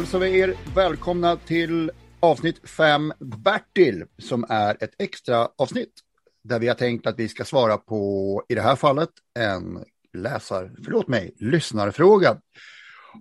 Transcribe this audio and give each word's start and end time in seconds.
hälsar 0.00 0.18
vi 0.18 0.38
er 0.38 0.56
välkomna 0.74 1.36
till 1.36 1.90
avsnitt 2.20 2.68
5 2.68 3.12
Bertil 3.18 4.04
som 4.18 4.44
är 4.48 4.84
ett 4.84 4.94
extra 4.98 5.48
avsnitt 5.58 5.92
där 6.42 6.58
vi 6.58 6.68
har 6.68 6.74
tänkt 6.74 7.06
att 7.06 7.18
vi 7.18 7.28
ska 7.28 7.44
svara 7.44 7.76
på, 7.76 8.44
i 8.48 8.54
det 8.54 8.60
här 8.60 8.76
fallet, 8.76 9.08
en 9.38 9.84
läsar, 10.12 10.72
förlåt 10.84 11.08
mig, 11.08 11.34
lyssnarfråga. 11.36 12.40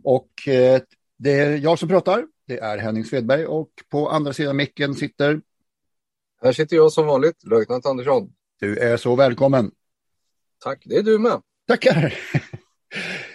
Och 0.04 0.48
eh, 0.48 0.82
det 1.18 1.32
är 1.32 1.58
jag 1.58 1.80
som 1.80 1.90
pratar, 1.90 2.26
det 2.48 2.60
är 2.60 2.78
Henning 2.78 3.06
Svedberg 3.06 3.46
och 3.46 3.70
på 3.90 4.10
andra 4.10 4.34
sidan 4.34 4.56
micken 4.58 4.96
sitter 4.96 5.42
Här 6.42 6.54
sitter 6.54 6.76
jag 6.76 6.92
som 6.92 7.06
vanligt, 7.06 7.44
löjtnant 7.44 7.86
Andersson. 7.86 8.34
du 8.60 8.78
är 8.78 8.98
så 8.98 9.16
välkommen. 9.16 9.72
Tack, 10.64 10.82
det 10.86 10.96
är 10.96 11.04
du 11.04 11.20
med. 11.20 11.42
Tackar! 11.68 12.14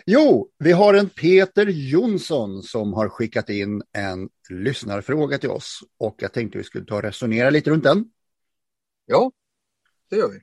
Jo, 0.06 0.50
vi 0.58 0.72
har 0.72 0.94
en 0.94 1.08
Peter 1.08 1.66
Jonsson 1.66 2.62
som 2.62 2.92
har 2.92 3.08
skickat 3.08 3.50
in 3.50 3.82
en 3.92 4.28
lyssnarfråga 4.50 5.38
till 5.38 5.50
oss 5.50 5.80
och 5.98 6.14
jag 6.18 6.32
tänkte 6.32 6.58
vi 6.58 6.64
skulle 6.64 6.84
ta 6.84 6.96
och 6.96 7.02
resonera 7.02 7.50
lite 7.50 7.70
runt 7.70 7.84
den. 7.84 8.04
Ja, 9.06 9.32
det 10.10 10.16
gör 10.16 10.28
vi. 10.28 10.40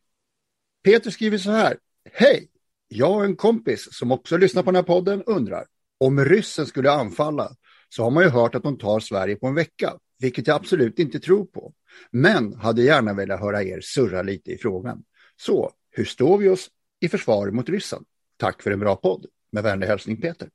Peter 0.83 1.11
skriver 1.11 1.37
så 1.37 1.51
här. 1.51 1.77
Hej! 2.11 2.47
Jag 2.87 3.15
och 3.15 3.25
en 3.25 3.35
kompis 3.35 3.87
som 3.91 4.11
också 4.11 4.37
lyssnar 4.37 4.63
på 4.63 4.71
den 4.71 4.75
här 4.75 4.83
podden 4.83 5.23
undrar. 5.23 5.65
Om 5.97 6.25
ryssen 6.25 6.65
skulle 6.65 6.91
anfalla 6.91 7.55
så 7.89 8.03
har 8.03 8.11
man 8.11 8.23
ju 8.23 8.29
hört 8.29 8.55
att 8.55 8.63
de 8.63 8.77
tar 8.77 8.99
Sverige 8.99 9.35
på 9.35 9.47
en 9.47 9.55
vecka, 9.55 9.93
vilket 10.19 10.47
jag 10.47 10.55
absolut 10.55 10.99
inte 10.99 11.19
tror 11.19 11.45
på. 11.45 11.73
Men 12.11 12.53
hade 12.53 12.81
gärna 12.81 13.13
velat 13.13 13.39
höra 13.39 13.63
er 13.63 13.81
surra 13.81 14.21
lite 14.21 14.51
i 14.51 14.57
frågan. 14.57 15.03
Så, 15.35 15.71
hur 15.89 16.05
står 16.05 16.37
vi 16.37 16.49
oss 16.49 16.69
i 16.99 17.09
försvar 17.09 17.51
mot 17.51 17.69
ryssen? 17.69 18.03
Tack 18.37 18.61
för 18.61 18.71
en 18.71 18.79
bra 18.79 18.95
podd. 18.95 19.25
Med 19.51 19.63
vänlig 19.63 19.87
hälsning 19.87 20.21
Peter. 20.21 20.49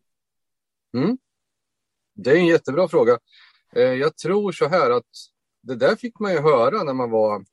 Mm. 0.94 1.18
Det 2.14 2.30
är 2.30 2.36
en 2.36 2.46
jättebra 2.46 2.88
fråga. 2.88 3.18
Eh, 3.72 3.82
jag 3.82 4.16
tror 4.16 4.52
så 4.52 4.68
här 4.68 4.90
att 4.90 5.10
det 5.62 5.74
där 5.74 5.96
fick 5.96 6.18
man 6.18 6.32
ju 6.32 6.38
höra 6.38 6.82
när 6.82 6.94
man 6.94 7.10
var, 7.10 7.44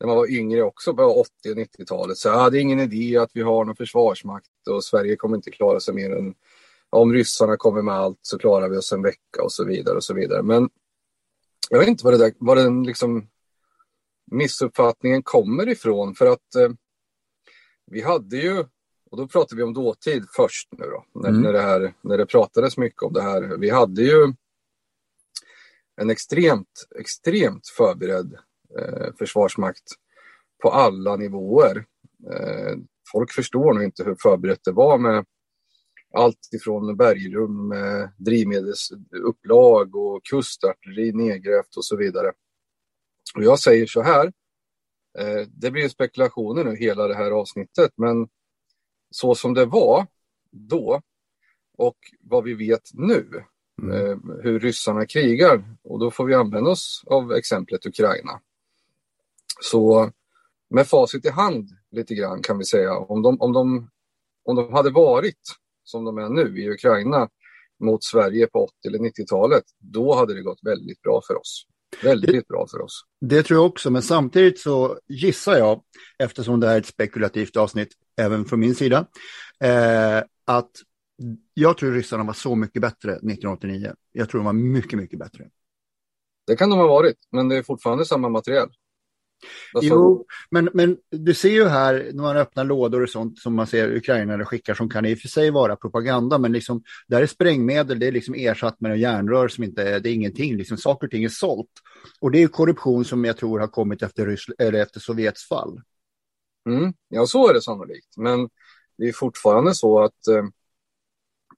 när 0.00 0.06
man 0.06 0.16
var 0.16 0.30
yngre 0.30 0.62
också, 0.62 0.94
på 0.94 1.02
80 1.02 1.30
och 1.50 1.56
90-talet. 1.56 2.16
Så 2.16 2.28
ja, 2.28 2.50
det 2.50 2.58
är 2.58 2.60
ingen 2.60 2.80
idé 2.80 3.16
att 3.16 3.30
vi 3.34 3.42
har 3.42 3.64
någon 3.64 3.76
försvarsmakt 3.76 4.68
och 4.70 4.84
Sverige 4.84 5.16
kommer 5.16 5.36
inte 5.36 5.50
klara 5.50 5.80
sig 5.80 5.94
mer 5.94 6.10
än 6.10 6.34
om 6.90 7.12
ryssarna 7.12 7.56
kommer 7.56 7.82
med 7.82 7.94
allt 7.94 8.18
så 8.22 8.38
klarar 8.38 8.68
vi 8.68 8.76
oss 8.76 8.92
en 8.92 9.02
vecka 9.02 9.42
och 9.42 9.52
så 9.52 9.64
vidare 9.64 9.96
och 9.96 10.04
så 10.04 10.14
vidare. 10.14 10.42
Men 10.42 10.68
jag 11.70 11.78
vet 11.78 11.88
inte 11.88 12.04
var, 12.04 12.12
det 12.12 12.18
där, 12.18 12.32
var 12.38 12.56
den 12.56 12.82
liksom 12.82 13.28
missuppfattningen 14.30 15.22
kommer 15.22 15.68
ifrån 15.68 16.14
för 16.14 16.26
att 16.26 16.54
eh, 16.54 16.70
vi 17.86 18.00
hade 18.00 18.36
ju 18.36 18.64
och 19.14 19.20
då 19.20 19.28
pratar 19.28 19.56
vi 19.56 19.62
om 19.62 19.74
dåtid 19.74 20.24
först 20.36 20.68
nu 20.78 20.84
då, 20.84 21.04
när, 21.20 21.28
Mm. 21.28 21.42
när, 21.42 21.52
det 21.52 21.60
här, 21.60 21.94
när 22.02 22.18
det 22.18 22.26
pratades 22.26 22.76
mycket 22.76 23.02
om 23.02 23.12
det 23.12 23.22
här. 23.22 23.56
Vi 23.58 23.70
hade 23.70 24.02
ju 24.02 24.34
en 26.00 26.10
extremt, 26.10 26.86
extremt 26.98 27.68
förberedd 27.76 28.38
eh, 28.78 29.14
försvarsmakt 29.18 29.82
på 30.62 30.70
alla 30.70 31.16
nivåer. 31.16 31.76
Eh, 32.32 32.76
folk 33.12 33.32
förstår 33.32 33.74
nog 33.74 33.84
inte 33.84 34.04
hur 34.04 34.16
förberett 34.22 34.64
det 34.64 34.72
var 34.72 34.98
med 34.98 35.24
allt 36.14 36.48
ifrån 36.52 36.96
bergrum, 36.96 37.68
med 37.68 38.12
drivmedelsupplag 38.18 39.96
och 39.96 40.24
kustartilleri 40.24 41.12
nedgrävt 41.12 41.76
och 41.76 41.84
så 41.84 41.96
vidare. 41.96 42.32
Och 43.36 43.44
jag 43.44 43.58
säger 43.58 43.86
så 43.86 44.02
här, 44.02 44.32
eh, 45.18 45.46
det 45.48 45.70
blir 45.70 45.88
spekulationer 45.88 46.64
nu 46.64 46.76
hela 46.76 47.08
det 47.08 47.14
här 47.14 47.30
avsnittet, 47.30 47.90
men 47.96 48.28
så 49.14 49.34
som 49.34 49.54
det 49.54 49.66
var 49.66 50.06
då 50.50 51.00
och 51.78 51.96
vad 52.20 52.44
vi 52.44 52.54
vet 52.54 52.90
nu, 52.94 53.44
eh, 53.82 54.16
hur 54.42 54.60
ryssarna 54.60 55.06
krigar, 55.06 55.64
och 55.84 55.98
då 55.98 56.10
får 56.10 56.24
vi 56.24 56.34
använda 56.34 56.70
oss 56.70 57.04
av 57.06 57.32
exemplet 57.32 57.86
Ukraina. 57.86 58.40
Så 59.60 60.10
med 60.70 60.86
facit 60.86 61.24
i 61.24 61.28
hand 61.28 61.68
lite 61.90 62.14
grann 62.14 62.42
kan 62.42 62.58
vi 62.58 62.64
säga, 62.64 62.98
om 62.98 63.22
de, 63.22 63.40
om 63.40 63.52
de, 63.52 63.90
om 64.44 64.56
de 64.56 64.72
hade 64.72 64.90
varit 64.90 65.40
som 65.84 66.04
de 66.04 66.18
är 66.18 66.28
nu 66.28 66.62
i 66.62 66.70
Ukraina 66.70 67.28
mot 67.80 68.04
Sverige 68.04 68.46
på 68.46 68.64
80 68.64 68.74
eller 68.86 68.98
90-talet, 68.98 69.64
då 69.78 70.14
hade 70.14 70.34
det 70.34 70.42
gått 70.42 70.60
väldigt 70.62 71.02
bra 71.02 71.20
för 71.26 71.40
oss. 71.40 71.66
Väldigt 72.02 72.48
bra 72.48 72.66
för 72.70 72.80
oss. 72.80 73.04
Det 73.20 73.42
tror 73.42 73.58
jag 73.58 73.66
också, 73.66 73.90
men 73.90 74.02
samtidigt 74.02 74.60
så 74.60 74.98
gissar 75.08 75.58
jag, 75.58 75.82
eftersom 76.18 76.60
det 76.60 76.66
här 76.66 76.74
är 76.74 76.78
ett 76.78 76.86
spekulativt 76.86 77.56
avsnitt, 77.56 77.88
även 78.16 78.44
från 78.44 78.60
min 78.60 78.74
sida, 78.74 79.06
eh, 79.64 80.22
att 80.44 80.70
jag 81.54 81.78
tror 81.78 81.92
ryssarna 81.92 82.24
var 82.24 82.32
så 82.32 82.54
mycket 82.54 82.82
bättre 82.82 83.10
1989. 83.10 83.92
Jag 84.12 84.28
tror 84.28 84.38
de 84.38 84.44
var 84.44 84.52
mycket, 84.52 84.98
mycket 84.98 85.18
bättre. 85.18 85.44
Det 86.46 86.56
kan 86.56 86.70
de 86.70 86.78
ha 86.78 86.86
varit, 86.86 87.16
men 87.32 87.48
det 87.48 87.56
är 87.56 87.62
fortfarande 87.62 88.04
samma 88.04 88.28
material. 88.28 88.70
Alltså, 89.74 89.94
Jo, 89.94 90.26
men, 90.50 90.68
men 90.74 90.96
du 91.10 91.34
ser 91.34 91.50
ju 91.50 91.64
här 91.64 92.10
när 92.12 92.22
man 92.22 92.36
öppnar 92.36 92.64
lådor 92.64 93.02
och 93.02 93.10
sånt 93.10 93.38
som 93.38 93.54
man 93.54 93.66
ser 93.66 93.96
ukrainare 93.96 94.44
skickar 94.44 94.74
som 94.74 94.88
kan 94.88 95.06
i 95.06 95.14
och 95.14 95.18
för 95.18 95.28
sig 95.28 95.50
vara 95.50 95.76
propaganda, 95.76 96.38
men 96.38 96.52
liksom 96.52 96.82
där 97.08 97.22
är 97.22 97.26
sprängmedel, 97.26 97.98
det 97.98 98.06
är 98.06 98.12
liksom 98.12 98.34
ersatt 98.34 98.80
med 98.80 98.92
en 98.92 99.00
järnrör 99.00 99.48
som 99.48 99.64
inte 99.64 99.82
är, 99.82 100.00
det 100.00 100.10
är 100.10 100.14
ingenting, 100.14 100.56
liksom 100.56 100.76
saker 100.76 101.06
och 101.06 101.10
ting 101.10 101.24
är 101.24 101.28
sålt. 101.28 101.70
Och 102.20 102.30
det 102.30 102.42
är 102.42 102.48
korruption 102.48 103.04
som 103.04 103.24
jag 103.24 103.36
tror 103.36 103.60
har 103.60 103.68
kommit 103.68 104.02
efter, 104.02 104.26
Ryssland, 104.26 104.60
eller 104.60 104.82
efter 104.82 105.00
Sovjets 105.00 105.48
fall. 105.48 105.80
Mm, 106.68 106.94
ja, 107.08 107.26
så 107.26 107.48
är 107.48 107.54
det 107.54 107.62
sannolikt. 107.62 108.16
Men 108.16 108.48
det 108.98 109.08
är 109.08 109.12
fortfarande 109.12 109.74
så 109.74 110.02
att 110.02 110.26
eh, 110.28 110.44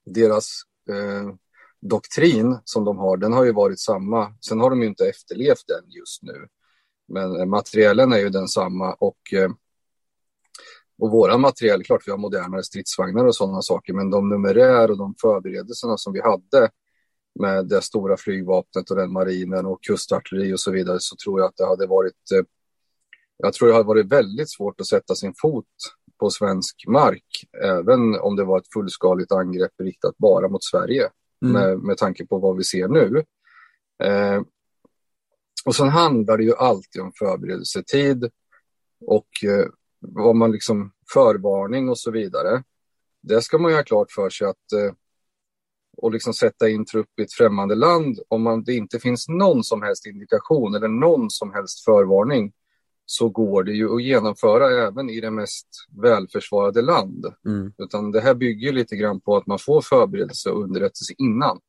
deras 0.04 0.62
eh, 0.90 1.34
doktrin 1.80 2.58
som 2.64 2.84
de 2.84 2.98
har, 2.98 3.16
den 3.16 3.32
har 3.32 3.44
ju 3.44 3.52
varit 3.52 3.80
samma. 3.80 4.34
Sen 4.40 4.60
har 4.60 4.70
de 4.70 4.82
ju 4.82 4.88
inte 4.88 5.08
efterlevt 5.08 5.66
den 5.66 5.90
just 5.90 6.22
nu. 6.22 6.48
Men 7.08 7.40
eh, 7.40 7.46
materiellen 7.46 8.12
är 8.12 8.18
ju 8.18 8.28
densamma 8.28 8.92
och, 8.92 9.32
eh, 9.32 9.50
och 10.98 11.10
våran 11.10 11.40
materiell, 11.40 11.84
klart 11.84 12.02
vi 12.06 12.10
har 12.10 12.18
modernare 12.18 12.62
stridsvagnar 12.62 13.24
och 13.24 13.34
sådana 13.34 13.62
saker, 13.62 13.92
men 13.92 14.10
de 14.10 14.28
numerär 14.28 14.90
och 14.90 14.98
de 14.98 15.14
förberedelserna 15.20 15.96
som 15.96 16.12
vi 16.12 16.20
hade 16.20 16.70
med 17.40 17.66
det 17.66 17.82
stora 17.82 18.16
flygvapnet 18.16 18.90
och 18.90 18.96
den 18.96 19.12
marinen 19.12 19.66
och 19.66 19.82
kustartilleri 19.82 20.54
och 20.54 20.60
så 20.60 20.70
vidare 20.70 20.96
så 21.00 21.16
tror 21.24 21.40
jag 21.40 21.48
att 21.48 21.56
det 21.56 21.66
hade 21.66 21.86
varit 21.86 22.32
eh, 22.34 22.46
jag 23.38 23.52
tror 23.52 23.68
det 23.68 23.74
hade 23.74 23.86
varit 23.88 24.12
väldigt 24.12 24.50
svårt 24.50 24.80
att 24.80 24.86
sätta 24.86 25.14
sin 25.14 25.34
fot 25.42 25.66
på 26.18 26.30
svensk 26.30 26.84
mark, 26.88 27.24
även 27.62 28.20
om 28.20 28.36
det 28.36 28.44
var 28.44 28.58
ett 28.58 28.72
fullskaligt 28.72 29.32
angrepp 29.32 29.72
riktat 29.82 30.18
bara 30.18 30.48
mot 30.48 30.64
Sverige, 30.64 31.10
Mm. 31.44 31.52
med, 31.52 31.78
med 31.78 31.96
tanke 31.96 32.26
på 32.26 32.38
vad 32.38 32.56
vi 32.56 32.64
ser 32.64 32.88
nu. 32.88 33.24
Eh, 34.04 34.42
och 35.66 35.74
sen 35.74 35.88
handlar 35.88 36.36
det 36.36 36.44
ju 36.44 36.54
alltid 36.54 37.02
om 37.02 37.12
förberedelsetid 37.18 38.30
och 39.06 39.28
eh, 39.44 39.66
vad 40.00 40.36
man 40.36 40.52
liksom 40.52 40.92
förvarning 41.12 41.88
och 41.88 41.98
så 41.98 42.10
vidare. 42.10 42.62
Det 43.22 43.42
ska 43.42 43.58
man 43.58 43.70
ju 43.70 43.76
ha 43.76 43.84
klart 43.84 44.10
för 44.10 44.30
sig 44.30 44.46
att 44.46 44.72
eh, 44.72 44.92
och 45.96 46.12
liksom 46.12 46.34
sätta 46.34 46.68
in 46.68 46.84
trupp 46.84 47.18
i 47.20 47.22
ett 47.22 47.32
främmande 47.32 47.74
land 47.74 48.18
om 48.28 48.42
man, 48.42 48.64
det 48.64 48.74
inte 48.74 48.98
finns 48.98 49.28
någon 49.28 49.64
som 49.64 49.82
helst 49.82 50.06
indikation 50.06 50.74
eller 50.74 50.88
någon 50.88 51.30
som 51.30 51.52
helst 51.52 51.84
förvarning 51.84 52.52
så 53.06 53.28
går 53.28 53.64
det 53.64 53.72
ju 53.72 53.94
att 53.94 54.02
genomföra 54.02 54.86
även 54.86 55.10
i 55.10 55.20
det 55.20 55.30
mest 55.30 55.68
välförsvarade 56.02 56.82
land. 56.82 57.26
Mm. 57.46 57.72
Utan 57.78 58.12
det 58.12 58.20
här 58.20 58.34
bygger 58.34 58.72
lite 58.72 58.96
grann 58.96 59.20
på 59.20 59.36
att 59.36 59.46
man 59.46 59.58
får 59.58 59.80
förberedelse 59.80 60.50
och 60.50 60.62
underrättelse 60.62 61.14
innan. 61.18 61.60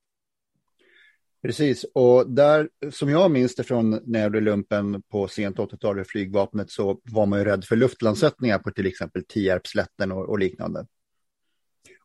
Precis, 1.47 1.85
och 1.93 2.29
där 2.29 2.69
som 2.91 3.09
jag 3.09 3.31
minns 3.31 3.55
det 3.55 3.63
från 3.63 4.01
när 4.05 4.21
jag 4.21 4.31
blev 4.31 4.43
lumpen 4.43 5.01
på 5.01 5.27
sent 5.27 5.57
80-tal 5.57 5.99
i 5.99 6.03
flygvapnet 6.03 6.71
så 6.71 6.99
var 7.03 7.25
man 7.25 7.39
ju 7.39 7.45
rädd 7.45 7.65
för 7.65 7.75
luftlandsättningar 7.75 8.59
på 8.59 8.71
till 8.71 8.85
exempel 8.85 9.23
Tierpslätten 9.27 10.11
och, 10.11 10.29
och 10.29 10.39
liknande. 10.39 10.85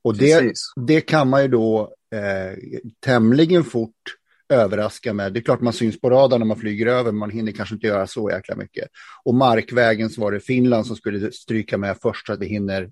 Och 0.02 0.16
det, 0.16 0.52
det 0.86 1.00
kan 1.00 1.28
man 1.28 1.42
ju 1.42 1.48
då 1.48 1.94
eh, 2.14 2.58
tämligen 3.00 3.64
fort 3.64 4.16
överraska 4.48 5.12
med. 5.12 5.32
Det 5.32 5.40
är 5.40 5.44
klart 5.44 5.60
man 5.60 5.72
syns 5.72 6.00
på 6.00 6.10
radarn 6.10 6.40
när 6.40 6.46
man 6.46 6.56
flyger 6.56 6.86
över, 6.86 7.12
men 7.12 7.18
man 7.18 7.30
hinner 7.30 7.52
kanske 7.52 7.74
inte 7.74 7.86
göra 7.86 8.06
så 8.06 8.30
jäkla 8.30 8.56
mycket. 8.56 8.88
Och 9.24 9.34
markvägen 9.34 10.10
så 10.10 10.20
var 10.20 10.32
det 10.32 10.40
Finland 10.40 10.86
som 10.86 10.96
skulle 10.96 11.32
stryka 11.32 11.78
med 11.78 11.96
först 12.02 12.26
så 12.26 12.32
att 12.32 12.40
vi 12.40 12.46
hinner, 12.46 12.82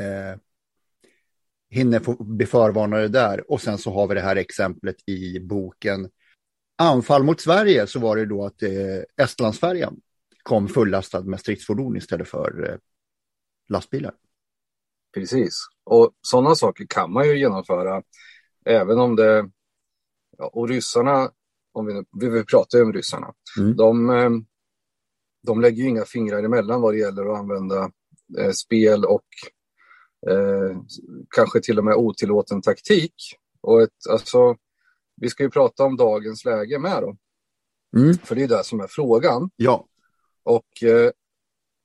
eh, 0.00 0.38
hinner 1.70 2.00
få 2.00 2.24
bli 2.24 2.46
förvarnade 2.46 3.08
där. 3.08 3.50
Och 3.50 3.60
sen 3.60 3.78
så 3.78 3.92
har 3.92 4.06
vi 4.08 4.14
det 4.14 4.20
här 4.20 4.36
exemplet 4.36 4.96
i 5.08 5.40
boken 5.40 6.10
Anfall 6.78 7.22
mot 7.22 7.40
Sverige 7.40 7.86
så 7.86 8.00
var 8.00 8.16
det 8.16 8.26
då 8.26 8.44
att 8.44 8.62
eh, 8.62 9.24
Estlandsfärjan 9.24 10.00
kom 10.42 10.68
fullastad 10.68 11.22
med 11.22 11.40
stridsfordon 11.40 11.96
istället 11.96 12.28
för 12.28 12.70
eh, 12.70 12.76
lastbilar. 13.68 14.14
Precis, 15.14 15.54
och 15.84 16.12
sådana 16.20 16.54
saker 16.54 16.86
kan 16.88 17.12
man 17.12 17.28
ju 17.28 17.38
genomföra 17.38 18.02
även 18.64 18.98
om 18.98 19.16
det 19.16 19.50
Ja, 20.38 20.50
och 20.52 20.68
ryssarna, 20.68 21.30
om 21.72 21.86
vi, 21.86 22.02
vi, 22.20 22.28
vi 22.28 22.44
pratar 22.44 22.78
ju 22.78 22.84
om 22.84 22.92
ryssarna, 22.92 23.34
mm. 23.58 23.76
de, 23.76 24.10
eh, 24.10 24.30
de 25.46 25.60
lägger 25.60 25.82
ju 25.82 25.88
inga 25.88 26.04
fingrar 26.04 26.42
emellan 26.42 26.80
vad 26.80 26.94
det 26.94 26.98
gäller 26.98 27.32
att 27.32 27.38
använda 27.38 27.90
eh, 28.38 28.50
spel 28.50 29.04
och 29.04 29.26
eh, 30.30 30.82
kanske 31.30 31.60
till 31.60 31.78
och 31.78 31.84
med 31.84 31.94
otillåten 31.94 32.62
taktik. 32.62 33.14
Och 33.60 33.82
ett, 33.82 34.06
alltså, 34.10 34.56
vi 35.16 35.28
ska 35.28 35.42
ju 35.42 35.50
prata 35.50 35.84
om 35.84 35.96
dagens 35.96 36.44
läge 36.44 36.78
med 36.78 37.02
då. 37.02 37.16
Mm. 37.96 38.18
För 38.18 38.34
det 38.34 38.42
är 38.42 38.48
det 38.48 38.64
som 38.64 38.80
är 38.80 38.86
frågan. 38.86 39.50
Ja. 39.56 39.86
Och 40.42 40.82
eh, 40.82 41.10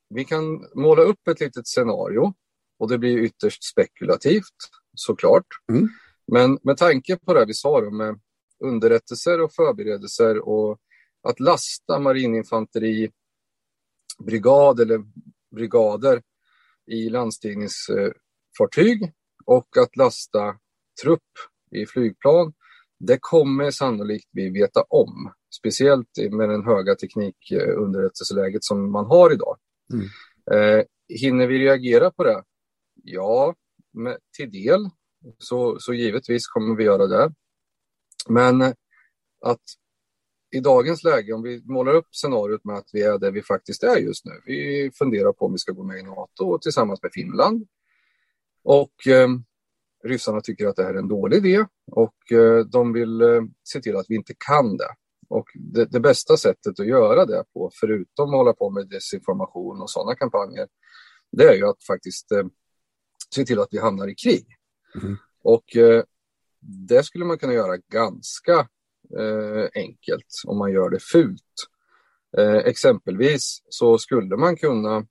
vi 0.09 0.25
kan 0.25 0.65
måla 0.75 1.01
upp 1.01 1.27
ett 1.27 1.39
litet 1.39 1.68
scenario 1.68 2.33
och 2.80 2.89
det 2.89 2.97
blir 2.97 3.18
ytterst 3.18 3.63
spekulativt 3.63 4.56
såklart. 4.94 5.47
Mm. 5.71 5.89
Men 6.31 6.59
med 6.63 6.77
tanke 6.77 7.18
på 7.18 7.33
det 7.33 7.45
vi 7.45 7.53
sa 7.53 7.81
då 7.81 7.91
med 7.91 8.19
underrättelser 8.63 9.41
och 9.41 9.53
förberedelser 9.53 10.39
och 10.39 10.79
att 11.24 11.39
lasta 11.39 12.00
marininfanteribrigad 12.00 14.79
eller 14.79 15.03
brigader 15.56 16.21
i 16.91 17.09
landstigningsfartyg 18.59 19.11
och 19.45 19.77
att 19.77 19.95
lasta 19.95 20.55
trupp 21.03 21.21
i 21.71 21.85
flygplan. 21.85 22.53
Det 23.00 23.17
kommer 23.21 23.71
sannolikt 23.71 24.29
vi 24.31 24.50
veta 24.50 24.81
om, 24.89 25.33
speciellt 25.59 26.09
med 26.31 26.50
den 26.50 26.65
höga 26.65 26.95
teknikunderrättelseläget 26.95 28.63
som 28.63 28.91
man 28.91 29.05
har 29.05 29.33
idag. 29.33 29.57
Mm. 29.94 30.05
Eh, 30.51 30.85
hinner 31.21 31.47
vi 31.47 31.59
reagera 31.59 32.11
på 32.11 32.23
det? 32.23 32.44
Ja, 33.03 33.55
med, 33.94 34.17
till 34.38 34.51
del. 34.51 34.89
Så, 35.38 35.79
så 35.79 35.94
givetvis 35.94 36.47
kommer 36.47 36.75
vi 36.75 36.83
göra 36.83 37.07
det. 37.07 37.33
Men 38.29 38.61
att 39.41 39.61
i 40.55 40.59
dagens 40.59 41.03
läge, 41.03 41.33
om 41.33 41.41
vi 41.41 41.61
målar 41.65 41.94
upp 41.94 42.15
scenariot 42.15 42.65
med 42.65 42.75
att 42.75 42.89
vi 42.94 43.03
är 43.03 43.19
där 43.19 43.31
vi 43.31 43.41
faktiskt 43.41 43.83
är 43.83 43.97
just 43.97 44.25
nu. 44.25 44.31
Vi 44.45 44.91
funderar 44.94 45.33
på 45.33 45.45
om 45.45 45.51
vi 45.51 45.57
ska 45.57 45.71
gå 45.71 45.83
med 45.83 46.00
i 46.00 46.03
NATO 46.03 46.59
tillsammans 46.59 47.03
med 47.03 47.11
Finland. 47.13 47.67
Och 48.63 49.07
eh, 49.07 49.30
ryssarna 50.04 50.42
tycker 50.42 50.68
att 50.68 50.75
det 50.75 50.83
här 50.83 50.94
är 50.94 51.00
en 51.00 51.07
dålig 51.07 51.38
idé 51.38 51.65
och 51.92 52.31
eh, 52.31 52.65
de 52.65 52.94
vill 52.94 53.21
eh, 53.21 53.42
se 53.63 53.81
till 53.81 53.95
att 53.95 54.06
vi 54.10 54.15
inte 54.15 54.33
kan 54.48 54.77
det. 54.77 54.89
Och 55.30 55.48
det, 55.54 55.86
det, 55.86 56.00
bästa 56.00 56.38
sättet 56.38 56.80
att 56.80 56.88
göra 56.88 57.25
det 57.25 57.44
på, 57.54 57.71
förutom 57.80 58.30
att 58.30 58.38
hålla 58.38 58.54
på 58.54 58.69
med 58.69 58.89
desinformation 58.89 59.81
och 59.81 59.89
sådana 59.89 60.15
kampanjer, 60.15 60.68
det 61.31 61.44
är 61.44 61.54
ju 61.54 61.68
att 61.68 61.83
faktiskt 61.83 62.31
eh, 62.31 62.45
se 63.36 63.45
till 63.45 63.60
att 63.60 63.68
vi 63.71 63.80
hamnar 63.80 64.07
i 64.07 64.15
krig. 64.15 64.45
Mm. 65.04 65.18
Och 65.44 65.75
eh, 65.75 66.04
det 66.88 67.04
skulle 67.04 67.25
man 67.25 67.38
kunna 67.38 67.54
göra 67.54 67.77
ganska 67.77 68.68
eh, 69.19 69.68
enkelt 69.75 70.27
om 70.45 70.57
man 70.57 70.71
gör 70.71 70.89
det 70.89 71.00
fult. 71.00 71.54
Eh, 72.38 72.56
exempelvis 72.56 73.62
så 73.69 73.98
skulle 73.98 74.38
man 74.38 74.56
kunna 74.57 75.06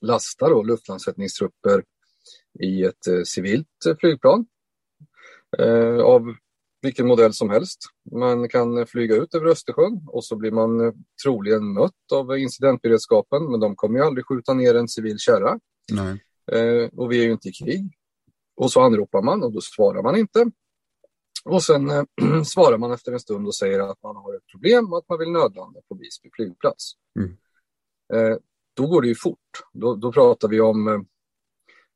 lasta 0.00 0.48
då 0.48 0.62
luftlandsättningstrupper 0.62 1.84
i 2.60 2.84
ett 2.84 3.06
eh, 3.06 3.22
civilt 3.24 3.68
flygplan 4.00 4.46
eh, 5.58 5.98
av 5.98 6.34
vilken 6.82 7.06
modell 7.06 7.34
som 7.34 7.50
helst. 7.50 7.78
Man 8.12 8.48
kan 8.48 8.86
flyga 8.86 9.14
ut 9.16 9.34
över 9.34 9.46
Östersjön 9.46 10.04
och 10.06 10.24
så 10.24 10.36
blir 10.36 10.50
man 10.50 10.80
eh, 10.80 10.92
troligen 11.24 11.72
mött 11.72 12.12
av 12.12 12.38
incidentberedskapen, 12.38 13.50
men 13.50 13.60
de 13.60 13.76
kommer 13.76 13.98
ju 13.98 14.04
aldrig 14.04 14.26
skjuta 14.26 14.54
ner 14.54 14.74
en 14.74 14.88
civil 14.88 15.18
kärra. 15.18 15.58
Eh, 16.52 16.88
och 16.96 17.12
vi 17.12 17.20
är 17.20 17.24
ju 17.24 17.32
inte 17.32 17.48
i 17.48 17.52
krig. 17.52 17.96
Och 18.56 18.72
så 18.72 18.80
anropar 18.80 19.22
man 19.22 19.42
och 19.42 19.52
då 19.52 19.60
svarar 19.60 20.02
man 20.02 20.16
inte. 20.16 20.50
Och 21.44 21.62
sen 21.62 21.90
eh, 21.90 22.04
svarar 22.44 22.78
man 22.78 22.92
efter 22.92 23.12
en 23.12 23.20
stund 23.20 23.46
och 23.46 23.54
säger 23.54 23.80
att 23.80 24.02
man 24.02 24.16
har 24.16 24.34
ett 24.34 24.46
problem 24.52 24.92
och 24.92 24.98
att 24.98 25.08
man 25.08 25.18
vill 25.18 25.30
nödlanda 25.30 25.80
på 25.88 25.94
Visby 25.94 26.30
flygplats. 26.36 26.92
Mm. 27.18 27.36
Eh, 28.12 28.38
då 28.74 28.86
går 28.86 29.02
det 29.02 29.08
ju 29.08 29.14
fort. 29.14 29.48
Då, 29.72 29.94
då 29.94 30.12
pratar 30.12 30.48
vi 30.48 30.60
om, 30.60 30.88
eh, 30.88 31.00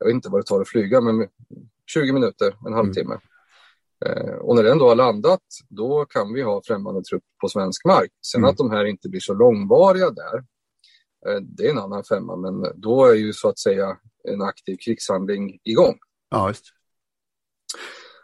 jag 0.04 0.08
vet 0.08 0.14
inte 0.14 0.28
vad 0.28 0.40
det 0.40 0.46
tar 0.46 0.60
att 0.60 0.68
flyga, 0.68 1.00
men 1.00 1.28
20 1.86 2.12
minuter, 2.12 2.56
en 2.66 2.72
halvtimme. 2.72 3.18
Mm. 4.06 4.28
Eh, 4.28 4.34
och 4.34 4.56
när 4.56 4.62
den 4.62 4.78
då 4.78 4.88
har 4.88 4.94
landat, 4.94 5.42
då 5.68 6.04
kan 6.04 6.32
vi 6.32 6.42
ha 6.42 6.62
främmande 6.66 7.02
trupp 7.02 7.22
på 7.40 7.48
svensk 7.48 7.84
mark. 7.84 8.10
Sen 8.26 8.40
mm. 8.40 8.50
att 8.50 8.56
de 8.56 8.70
här 8.70 8.84
inte 8.84 9.08
blir 9.08 9.20
så 9.20 9.34
långvariga 9.34 10.10
där, 10.10 10.36
eh, 11.26 11.40
det 11.40 11.66
är 11.66 11.70
en 11.70 11.78
annan 11.78 12.04
femma, 12.04 12.36
men 12.36 12.80
då 12.80 13.04
är 13.04 13.14
ju 13.14 13.32
så 13.32 13.48
att 13.48 13.58
säga 13.58 13.98
en 14.24 14.42
aktiv 14.42 14.76
krigshandling 14.84 15.58
igång. 15.64 15.98
Ja, 16.30 16.48
just. 16.48 16.64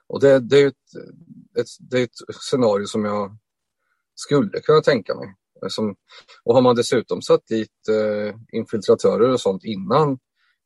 Och 0.07 0.21
det, 0.21 0.39
det 0.39 0.63
är 0.63 0.67
ett, 0.67 0.75
ett, 1.59 1.67
det 1.91 1.99
är 1.99 2.05
ett 2.05 2.35
scenario 2.51 2.87
som 2.87 3.05
jag 3.05 3.37
skulle 4.15 4.61
kunna 4.61 4.81
tänka 4.81 5.15
mig. 5.15 5.35
Som, 5.69 5.97
och 6.45 6.55
har 6.55 6.63
man 6.63 6.77
dessutom 6.77 7.23
satt 7.23 7.47
dit 7.47 7.89
eh, 7.89 8.35
infiltratörer 8.53 9.29
och 9.33 9.41
sånt 9.41 9.65
innan 9.65 10.19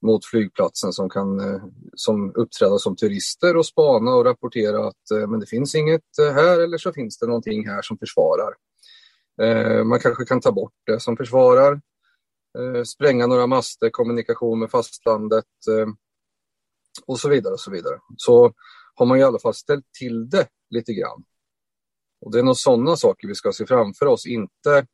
mot 0.05 0.25
flygplatsen 0.25 0.93
som 0.93 1.11
kan 1.11 1.41
eh, 1.41 1.63
som 1.95 2.33
uppträda 2.35 2.79
som 2.79 2.97
turister 2.97 3.57
och 3.57 3.67
spana 3.67 4.15
och 4.15 4.25
rapportera 4.25 4.89
att 4.89 5.11
eh, 5.11 5.27
men 5.29 5.41
det 5.41 5.47
finns 5.47 5.75
inget 5.75 6.19
eh, 6.21 6.35
här 6.35 6.61
eller 6.61 6.79
så 6.79 6.93
finns 6.93 7.19
det 7.19 7.27
någonting 7.27 7.69
här 7.69 7.83
som 7.83 7.99
försvarar. 7.99 8.55
Man 9.85 10.01
kanske 10.01 10.25
kan 10.25 10.41
ta 10.41 10.53
bort 10.53 10.73
det 10.87 11.01
som 11.01 11.17
försvarar, 11.17 11.81
spränga 12.85 13.27
några 13.27 13.47
master, 13.47 13.91
kommunikation 13.91 14.59
med 14.59 14.71
fastlandet 14.71 15.45
och 17.07 17.21
så 17.21 17.29
vidare 17.29 17.53
och 17.53 17.61
så 17.61 17.71
vidare. 17.71 17.99
Så 18.17 18.53
har 18.95 19.07
man 19.07 19.19
i 19.19 19.23
alla 19.23 19.39
fall 19.39 19.55
ställt 19.55 19.85
till 19.99 20.31
det 20.31 20.47
lite 20.71 20.93
grann. 20.93 21.25
Och 22.21 22.33
det 22.33 22.39
är 22.39 22.43
nog 22.43 22.57
sådana 22.57 22.97
saker 22.97 23.29
vi 23.29 23.35
ska 23.35 23.53
se 23.53 23.67
framför 23.67 24.07
oss, 24.07 24.27
inte 24.27 24.87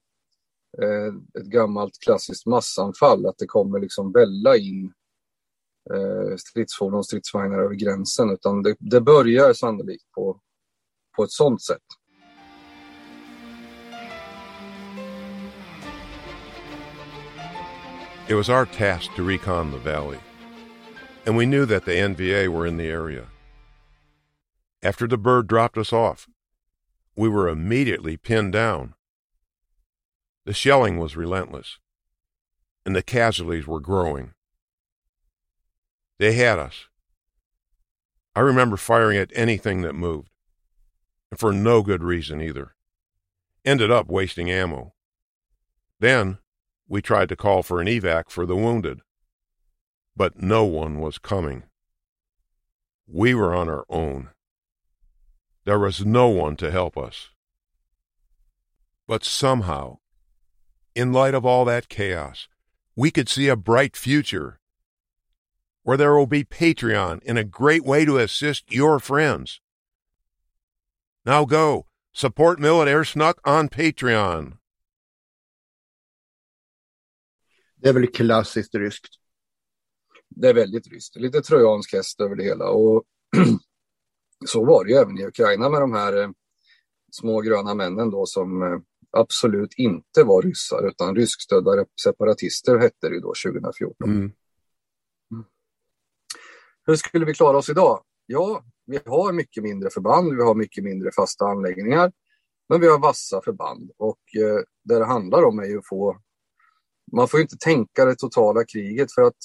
ett 1.38 1.46
gammalt 1.46 1.99
klassiskt 2.04 2.46
massanfall, 2.46 3.26
att 3.26 3.38
det 3.38 3.46
kommer 3.46 3.80
liksom 3.80 4.12
välla 4.12 4.56
in 4.56 4.92
Eh, 5.94 6.37
stridsfordon 6.37 6.99
och 6.99 7.06
stridsvagnar 7.06 7.59
över 7.59 7.75
gränsen, 7.75 8.30
utan 8.30 8.62
det, 8.62 8.76
det 8.78 9.00
börjar 9.00 9.52
sannolikt 9.52 10.11
på, 10.14 10.40
på 11.16 11.25
ett 11.25 11.32
sådant 11.32 11.62
sätt. 11.62 11.78
It 18.28 18.37
was 18.37 18.49
our 18.49 18.64
task 18.64 19.11
to 19.16 19.23
recon 19.23 19.73
the 19.73 19.78
valley. 19.78 20.18
and 21.26 21.37
we 21.37 21.47
knew 21.47 21.66
that 21.66 21.85
the 21.85 21.92
NVA 21.92 22.49
were 22.49 22.66
in 22.66 22.76
the 22.76 22.88
area. 22.88 23.26
After 24.82 25.06
the 25.06 25.18
bird 25.18 25.47
dropped 25.47 25.76
us 25.76 25.92
off, 25.92 26.28
we 27.14 27.28
were 27.28 27.49
immediately 27.49 28.16
pinned 28.16 28.52
down. 28.52 28.94
The 30.47 30.54
shelling 30.54 30.99
was 30.99 31.16
relentless, 31.16 31.78
and 32.87 32.97
the 32.97 33.02
casualties 33.02 33.66
were 33.66 33.80
growing. 33.80 34.32
They 36.20 36.34
had 36.34 36.60
us. 36.60 36.86
I 38.36 38.40
remember 38.40 38.76
firing 38.76 39.18
at 39.18 39.32
anything 39.34 39.82
that 39.82 39.94
moved, 39.94 40.30
and 41.32 41.40
for 41.40 41.52
no 41.52 41.82
good 41.82 42.04
reason 42.04 42.40
either. 42.40 42.76
Ended 43.64 43.90
up 43.90 44.08
wasting 44.08 44.48
ammo. 44.48 44.94
Then 45.98 46.38
we 46.86 47.02
tried 47.02 47.28
to 47.30 47.36
call 47.36 47.64
for 47.64 47.80
an 47.80 47.88
evac 47.88 48.30
for 48.30 48.46
the 48.46 48.54
wounded 48.54 49.00
but 50.20 50.42
no 50.42 50.64
one 50.64 51.00
was 51.00 51.16
coming. 51.16 51.62
We 53.06 53.32
were 53.32 53.54
on 53.54 53.70
our 53.70 53.86
own. 53.88 54.28
There 55.64 55.78
was 55.78 56.04
no 56.04 56.28
one 56.28 56.56
to 56.56 56.70
help 56.70 56.98
us. 56.98 57.30
But 59.08 59.24
somehow, 59.24 59.96
in 60.94 61.14
light 61.14 61.32
of 61.32 61.46
all 61.46 61.64
that 61.64 61.88
chaos, 61.88 62.48
we 62.94 63.10
could 63.10 63.30
see 63.30 63.48
a 63.48 63.56
bright 63.56 63.96
future 63.96 64.59
where 65.82 65.96
there 65.96 66.14
will 66.14 66.26
be 66.26 66.44
Patreon 66.44 67.20
and 67.26 67.38
a 67.38 67.44
great 67.44 67.84
way 67.84 68.04
to 68.04 68.18
assist 68.18 68.72
your 68.72 69.00
friends. 69.00 69.60
Now 71.25 71.44
go, 71.44 71.87
Support 72.12 72.58
Mill 72.58 72.82
Air 72.82 73.04
Snuck 73.04 73.40
on 73.44 73.68
Patreon. 73.68 74.56
Det 77.76 77.88
är 77.88 77.92
väl 77.92 78.06
klassiskt 78.06 78.75
ryskt. 78.75 79.14
Det 80.28 80.49
är 80.49 80.54
väldigt 80.54 80.87
ryskt. 80.87 81.16
Lite 81.16 81.40
trojansk 81.40 81.92
häst 81.92 82.20
över 82.20 82.37
det 82.37 82.44
hela. 82.44 82.68
Och 82.68 83.04
så 84.46 84.64
var 84.64 84.84
det 84.84 84.90
ju 84.90 84.96
även 84.96 85.18
i 85.18 85.26
Ukraina 85.26 85.68
med 85.68 85.80
de 85.80 85.92
här 85.92 86.22
eh, 86.22 86.30
små 87.12 87.40
gröna 87.40 87.75
männen 87.75 88.10
då 88.10 88.26
som 88.26 88.62
eh, 88.62 88.78
absolut 89.10 89.75
inte 89.75 90.22
var 90.25 90.42
ryssar 90.42 90.88
utan 90.88 91.16
ryskstödda 91.16 91.84
separatister 92.02 92.78
hette 92.78 93.08
det 93.08 93.20
då 93.20 93.32
2014. 93.44 94.10
Mm. 94.10 94.32
Hur 96.87 96.96
skulle 96.96 97.25
vi 97.25 97.34
klara 97.34 97.56
oss 97.56 97.68
idag? 97.68 98.04
Ja, 98.26 98.64
vi 98.87 98.99
har 99.06 99.32
mycket 99.32 99.62
mindre 99.62 99.90
förband, 99.90 100.37
vi 100.37 100.42
har 100.42 100.54
mycket 100.54 100.84
mindre 100.84 101.12
fasta 101.12 101.44
anläggningar, 101.44 102.12
men 102.68 102.80
vi 102.80 102.88
har 102.88 102.99
vassa 102.99 103.40
förband 103.44 103.90
och 103.96 104.20
eh, 104.37 104.64
det 104.84 104.99
det 104.99 105.04
handlar 105.04 105.42
om 105.42 105.58
är 105.58 105.64
ju 105.64 105.78
att 105.78 105.88
få 105.88 106.20
man 107.12 107.28
får 107.28 107.40
inte 107.40 107.56
tänka 107.56 108.04
det 108.04 108.16
totala 108.16 108.64
kriget 108.64 109.12
för 109.12 109.22
att 109.22 109.37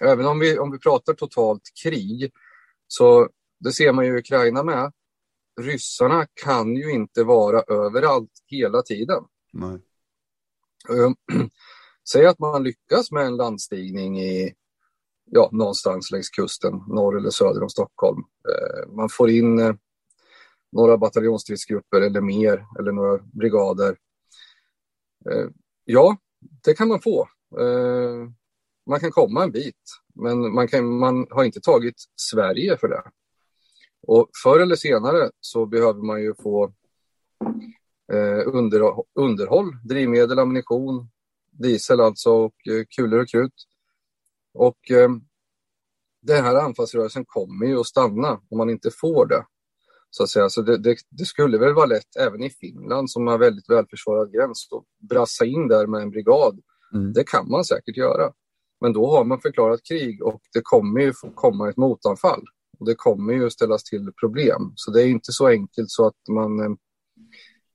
även 0.00 0.26
om 0.26 0.38
vi, 0.38 0.58
om 0.58 0.70
vi 0.70 0.78
pratar 0.78 1.14
totalt 1.14 1.62
krig 1.84 2.32
så 2.86 3.28
det 3.60 3.72
ser 3.72 3.92
man 3.92 4.06
ju 4.06 4.14
i 4.16 4.18
Ukraina 4.18 4.62
med. 4.62 4.92
Ryssarna 5.60 6.26
kan 6.44 6.76
ju 6.76 6.90
inte 6.92 7.24
vara 7.24 7.62
överallt 7.62 8.30
hela 8.46 8.82
tiden. 8.82 9.24
Nej. 9.52 9.80
Ehm, 10.90 11.14
säg 12.12 12.26
att 12.26 12.38
man 12.38 12.62
lyckas 12.62 13.10
med 13.10 13.26
en 13.26 13.36
landstigning 13.36 14.20
i 14.20 14.54
ja, 15.30 15.48
någonstans 15.52 16.10
längs 16.10 16.30
kusten, 16.30 16.72
norr 16.88 17.18
eller 17.18 17.30
söder 17.30 17.62
om 17.62 17.68
Stockholm. 17.68 18.22
Eh, 18.48 18.92
man 18.92 19.08
får 19.08 19.30
in 19.30 19.58
eh, 19.58 19.74
några 20.72 20.98
bataljonsstridsgrupper 20.98 22.00
eller 22.00 22.20
mer, 22.20 22.66
eller 22.78 22.92
några 22.92 23.18
brigader. 23.18 23.96
Eh, 25.30 25.46
ja, 25.84 26.16
det 26.64 26.74
kan 26.74 26.88
man 26.88 27.00
få. 27.00 27.28
Man 28.86 29.00
kan 29.00 29.10
komma 29.10 29.42
en 29.42 29.50
bit, 29.50 29.74
men 30.14 30.54
man, 30.54 30.68
kan, 30.68 30.98
man 30.98 31.26
har 31.30 31.44
inte 31.44 31.60
tagit 31.60 31.94
Sverige 32.16 32.76
för 32.76 32.88
det. 32.88 33.02
Och 34.02 34.30
förr 34.42 34.60
eller 34.60 34.76
senare 34.76 35.30
så 35.40 35.66
behöver 35.66 36.02
man 36.02 36.22
ju 36.22 36.34
få 36.34 36.72
under, 38.46 38.94
underhåll, 39.14 39.76
drivmedel, 39.84 40.38
ammunition, 40.38 41.08
diesel 41.50 42.00
alltså 42.00 42.30
och 42.30 42.54
kulor 42.96 43.20
och 43.20 43.28
krut. 43.28 43.54
Och 44.54 44.90
eh, 44.90 45.10
den 46.22 46.44
här 46.44 46.54
anfallsrörelsen 46.54 47.24
kommer 47.24 47.66
ju 47.66 47.80
att 47.80 47.86
stanna 47.86 48.40
om 48.50 48.58
man 48.58 48.70
inte 48.70 48.90
får 48.90 49.26
det. 49.26 49.44
Så 50.10 50.22
att 50.22 50.28
säga. 50.28 50.48
Så 50.48 50.62
det, 50.62 50.78
det, 50.78 50.96
det, 51.10 51.24
skulle 51.24 51.58
väl 51.58 51.74
vara 51.74 51.86
lätt 51.86 52.16
även 52.18 52.42
i 52.42 52.50
Finland 52.50 53.10
som 53.10 53.26
har 53.26 53.38
väldigt 53.38 53.70
välförsvarad 53.70 54.32
gräns 54.32 54.68
att 54.72 55.08
brassa 55.08 55.44
in 55.44 55.68
där 55.68 55.86
med 55.86 56.02
en 56.02 56.10
brigad. 56.10 56.60
Mm. 56.94 57.12
Det 57.12 57.24
kan 57.24 57.50
man 57.50 57.64
säkert 57.64 57.96
göra. 57.96 58.32
Men 58.80 58.92
då 58.92 59.10
har 59.10 59.24
man 59.24 59.40
förklarat 59.40 59.80
krig 59.88 60.22
och 60.22 60.40
det 60.52 60.60
kommer 60.62 61.00
ju 61.00 61.12
komma 61.34 61.68
ett 61.68 61.76
motanfall. 61.76 62.42
Och 62.78 62.86
det 62.86 62.94
kommer 62.94 63.32
ju 63.32 63.50
ställas 63.50 63.84
till 63.84 64.12
problem. 64.20 64.72
Så 64.74 64.90
det 64.90 65.02
är 65.02 65.06
inte 65.06 65.32
så 65.32 65.46
enkelt 65.46 65.90
så 65.90 66.06
att 66.06 66.28
man, 66.30 66.60
eh, 66.60 66.70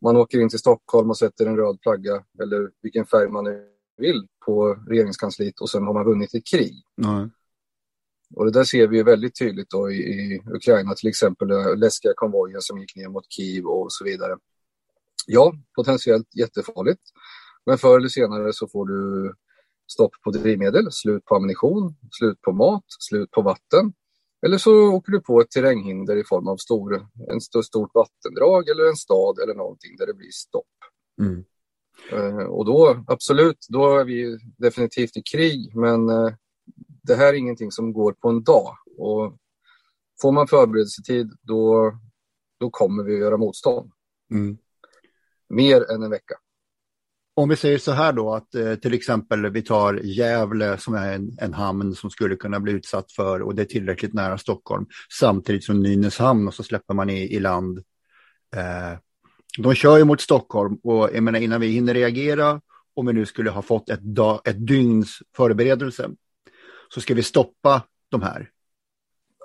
man 0.01 0.17
åker 0.17 0.39
in 0.39 0.49
till 0.49 0.59
Stockholm 0.59 1.09
och 1.09 1.17
sätter 1.17 1.45
en 1.45 1.57
röd 1.57 1.77
flagga 1.83 2.23
eller 2.41 2.71
vilken 2.81 3.05
färg 3.05 3.29
man 3.29 3.47
vill 3.97 4.27
på 4.45 4.73
regeringskansliet 4.87 5.61
och 5.61 5.69
sen 5.69 5.83
har 5.83 5.93
man 5.93 6.05
vunnit 6.05 6.33
ett 6.33 6.47
krig. 6.47 6.83
Nej. 6.97 7.29
Och 8.35 8.45
det 8.45 8.51
där 8.51 8.63
ser 8.63 8.87
vi 8.87 8.97
ju 8.97 9.03
väldigt 9.03 9.39
tydligt 9.39 9.69
då 9.69 9.91
i, 9.91 9.95
i 9.95 10.41
Ukraina, 10.53 10.93
till 10.93 11.09
exempel 11.09 11.47
den 11.47 11.79
läskiga 11.79 12.13
konvojen 12.15 12.61
som 12.61 12.79
gick 12.79 12.95
ner 12.95 13.09
mot 13.09 13.31
Kiev 13.31 13.65
och 13.65 13.91
så 13.91 14.03
vidare. 14.03 14.37
Ja, 15.27 15.53
potentiellt 15.75 16.35
jättefarligt. 16.35 17.01
Men 17.65 17.77
förr 17.77 17.97
eller 17.97 18.09
senare 18.09 18.53
så 18.53 18.67
får 18.67 18.85
du 18.85 19.33
stopp 19.91 20.11
på 20.23 20.31
drivmedel, 20.31 20.91
slut 20.91 21.25
på 21.25 21.35
ammunition, 21.35 21.95
slut 22.11 22.41
på 22.41 22.51
mat, 22.51 22.85
slut 22.99 23.31
på 23.31 23.41
vatten. 23.41 23.93
Eller 24.45 24.57
så 24.57 24.93
åker 24.93 25.11
du 25.11 25.21
på 25.21 25.41
ett 25.41 25.51
terränghinder 25.51 26.15
i 26.15 26.23
form 26.23 26.47
av 26.47 26.57
stor, 26.57 27.07
en 27.29 27.37
st 27.37 27.63
stort 27.63 27.91
vattendrag 27.93 28.69
eller 28.69 28.85
en 28.89 28.95
stad 28.95 29.39
eller 29.39 29.53
någonting 29.53 29.95
där 29.97 30.05
det 30.05 30.13
blir 30.13 30.31
stopp. 30.31 30.65
Mm. 31.21 31.43
Uh, 32.13 32.45
och 32.45 32.65
då, 32.65 33.03
absolut, 33.07 33.65
då 33.69 33.99
är 33.99 34.05
vi 34.05 34.37
definitivt 34.57 35.17
i 35.17 35.21
krig, 35.21 35.75
men 35.75 36.09
uh, 36.09 36.33
det 37.03 37.15
här 37.15 37.27
är 37.27 37.33
ingenting 37.33 37.71
som 37.71 37.93
går 37.93 38.13
på 38.13 38.29
en 38.29 38.43
dag. 38.43 38.77
Och 38.97 39.37
får 40.21 40.31
man 40.31 40.47
förberedelsetid, 40.47 41.31
då, 41.41 41.93
då 42.59 42.69
kommer 42.69 43.03
vi 43.03 43.13
att 43.13 43.19
göra 43.19 43.37
motstånd. 43.37 43.91
Mm. 44.31 44.57
Mer 45.49 45.91
än 45.91 46.03
en 46.03 46.09
vecka. 46.09 46.35
Om 47.35 47.49
vi 47.49 47.55
säger 47.55 47.77
så 47.77 47.91
här 47.91 48.13
då 48.13 48.33
att 48.33 48.55
eh, 48.55 48.75
till 48.75 48.93
exempel 48.93 49.49
vi 49.49 49.61
tar 49.61 49.93
Gävle 49.93 50.77
som 50.77 50.93
är 50.93 51.13
en, 51.13 51.37
en, 51.41 51.53
hamn 51.53 51.95
som 51.95 52.09
skulle 52.09 52.35
kunna 52.35 52.59
bli 52.59 52.71
utsatt 52.71 53.11
för 53.11 53.41
och 53.41 53.55
det 53.55 53.61
är 53.61 53.65
tillräckligt 53.65 54.13
nära 54.13 54.37
Stockholm 54.37 54.85
samtidigt 55.19 55.63
som 55.63 55.83
Nynäshamn 55.83 56.47
och 56.47 56.53
så 56.53 56.63
släpper 56.63 56.93
man 56.93 57.09
i, 57.09 57.35
i 57.35 57.39
land. 57.39 57.77
Eh, 58.55 58.99
de 59.57 59.75
kör 59.75 59.97
ju 59.97 60.03
mot 60.03 60.21
Stockholm 60.21 60.75
och 60.83 61.09
jag 61.13 61.23
menar 61.23 61.39
innan 61.39 61.61
vi 61.61 61.67
hinner 61.67 61.93
reagera 61.93 62.61
om 62.93 63.05
vi 63.05 63.13
nu 63.13 63.25
skulle 63.25 63.49
ha 63.49 63.61
fått 63.61 63.89
ett, 63.89 64.01
dag, 64.01 64.41
ett 64.45 64.67
dygns 64.67 65.19
förberedelse 65.35 66.09
så 66.89 67.01
ska 67.01 67.13
vi 67.13 67.23
stoppa 67.23 67.81
de 68.09 68.21
här. 68.21 68.49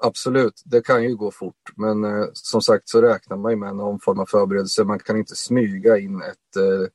Absolut, 0.03 0.63
det 0.65 0.81
kan 0.81 1.05
ju 1.05 1.17
gå 1.17 1.31
fort 1.31 1.73
men 1.77 2.05
eh, 2.05 2.27
som 2.33 2.63
sagt 2.63 2.89
så 2.89 3.03
räknar 3.03 3.37
man 3.37 3.53
ju 3.53 3.57
med 3.57 3.77
någon 3.77 4.01
form 4.01 4.19
av 4.19 4.27
förberedelse. 4.27 4.85
Man 4.85 4.99
kan 4.99 5.17
inte 5.17 5.37
smyga 5.37 5.99
in 5.99 6.23
ett 6.23 6.57
eh, 6.57 6.89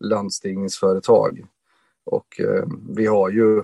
landstigningsföretag. 0.00 1.46
Och 2.04 2.40
eh, 2.40 2.64
vi 2.88 3.06
har 3.06 3.30
ju 3.30 3.62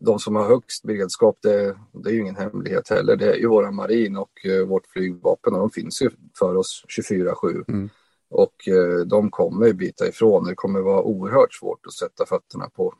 de 0.00 0.18
som 0.18 0.36
har 0.36 0.48
högst 0.48 0.84
beredskap, 0.84 1.38
det, 1.42 1.76
det, 1.92 2.10
är 2.10 2.14
ju 2.14 2.20
ingen 2.20 2.36
hemlighet 2.36 2.88
heller. 2.88 3.16
Det 3.16 3.32
är 3.32 3.36
ju 3.36 3.48
våra 3.48 3.70
marin 3.70 4.16
och 4.16 4.46
eh, 4.46 4.66
vårt 4.66 4.86
flygvapen 4.86 5.54
och 5.54 5.60
de 5.60 5.70
finns 5.70 6.02
ju 6.02 6.10
för 6.38 6.56
oss 6.56 6.84
24-7. 6.88 7.64
Mm. 7.68 7.90
Och 8.30 8.68
eh, 8.68 8.98
de 9.06 9.30
kommer 9.30 9.72
bita 9.72 10.08
ifrån. 10.08 10.44
Det 10.44 10.54
kommer 10.54 10.80
vara 10.80 11.02
oerhört 11.02 11.54
svårt 11.54 11.86
att 11.86 11.92
sätta 11.92 12.26
fötterna 12.26 12.70
på 12.70 12.94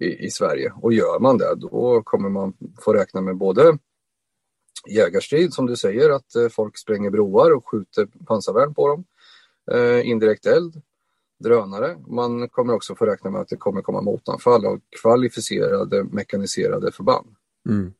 i, 0.00 0.26
i, 0.26 0.30
Sverige. 0.30 0.72
Och 0.82 0.92
gör 0.92 1.18
man 1.20 1.38
det, 1.38 1.54
då 1.54 2.02
kommer 2.02 2.28
man 2.28 2.52
få 2.80 2.92
räkna 2.92 3.20
med 3.20 3.36
både 3.36 3.78
jägarstrid, 4.88 5.54
som 5.54 5.66
du 5.66 5.76
säger, 5.76 6.10
att 6.10 6.34
eh, 6.34 6.48
folk 6.48 6.78
spränger 6.78 7.10
broar 7.10 7.50
och 7.50 7.68
skjuter 7.68 8.06
pansarvärn 8.26 8.74
på 8.74 8.88
dem. 8.88 9.04
Eh, 9.72 10.08
indirekt 10.08 10.46
eld 10.46 10.82
drönare. 11.38 11.98
Man 12.06 12.48
kommer 12.48 12.74
också 12.74 12.94
få 12.94 13.06
räkna 13.06 13.30
med 13.30 13.40
att 13.40 13.48
det 13.48 13.56
kommer 13.56 13.82
komma 13.82 14.00
motanfall 14.00 14.66
av 14.66 14.80
kvalificerade 15.02 16.04
mekaniserade 16.04 16.92
förband. 16.92 17.34
Mm. 17.68 17.92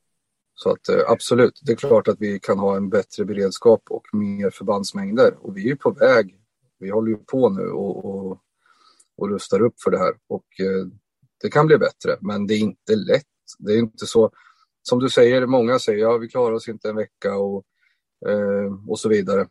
Så 0.60 0.70
att 0.70 0.88
eh, 0.88 1.00
absolut, 1.06 1.60
det 1.62 1.72
är 1.72 1.76
klart 1.76 2.08
att 2.08 2.16
vi 2.18 2.40
kan 2.40 2.58
ha 2.58 2.76
en 2.76 2.88
bättre 2.88 3.24
beredskap 3.24 3.82
och 3.90 4.06
mer 4.12 4.50
förbandsmängder. 4.50 5.34
Och 5.40 5.56
vi 5.56 5.70
är 5.70 5.74
på 5.76 5.90
väg. 5.90 6.40
Vi 6.78 6.90
håller 6.90 7.10
ju 7.10 7.16
på 7.16 7.48
nu 7.48 7.70
och, 7.70 8.04
och, 8.04 8.38
och 9.16 9.28
rustar 9.30 9.62
upp 9.62 9.74
för 9.80 9.90
det 9.90 9.98
här. 9.98 10.14
Och 10.28 10.60
eh, 10.60 10.86
det 11.42 11.50
kan 11.50 11.66
bli 11.66 11.78
bättre, 11.78 12.16
men 12.20 12.46
det 12.46 12.54
är 12.54 12.58
inte 12.58 12.96
lätt. 12.96 13.24
Det 13.58 13.72
är 13.72 13.78
inte 13.78 14.06
så, 14.06 14.30
som 14.82 14.98
du 14.98 15.08
säger, 15.08 15.46
många 15.46 15.78
säger 15.78 15.98
ja, 15.98 16.18
vi 16.18 16.28
klarar 16.28 16.54
oss 16.54 16.68
inte 16.68 16.88
en 16.88 16.96
vecka 16.96 17.36
och, 17.36 17.64
eh, 18.28 18.88
och 18.88 18.98
så 18.98 19.08
vidare. 19.08 19.46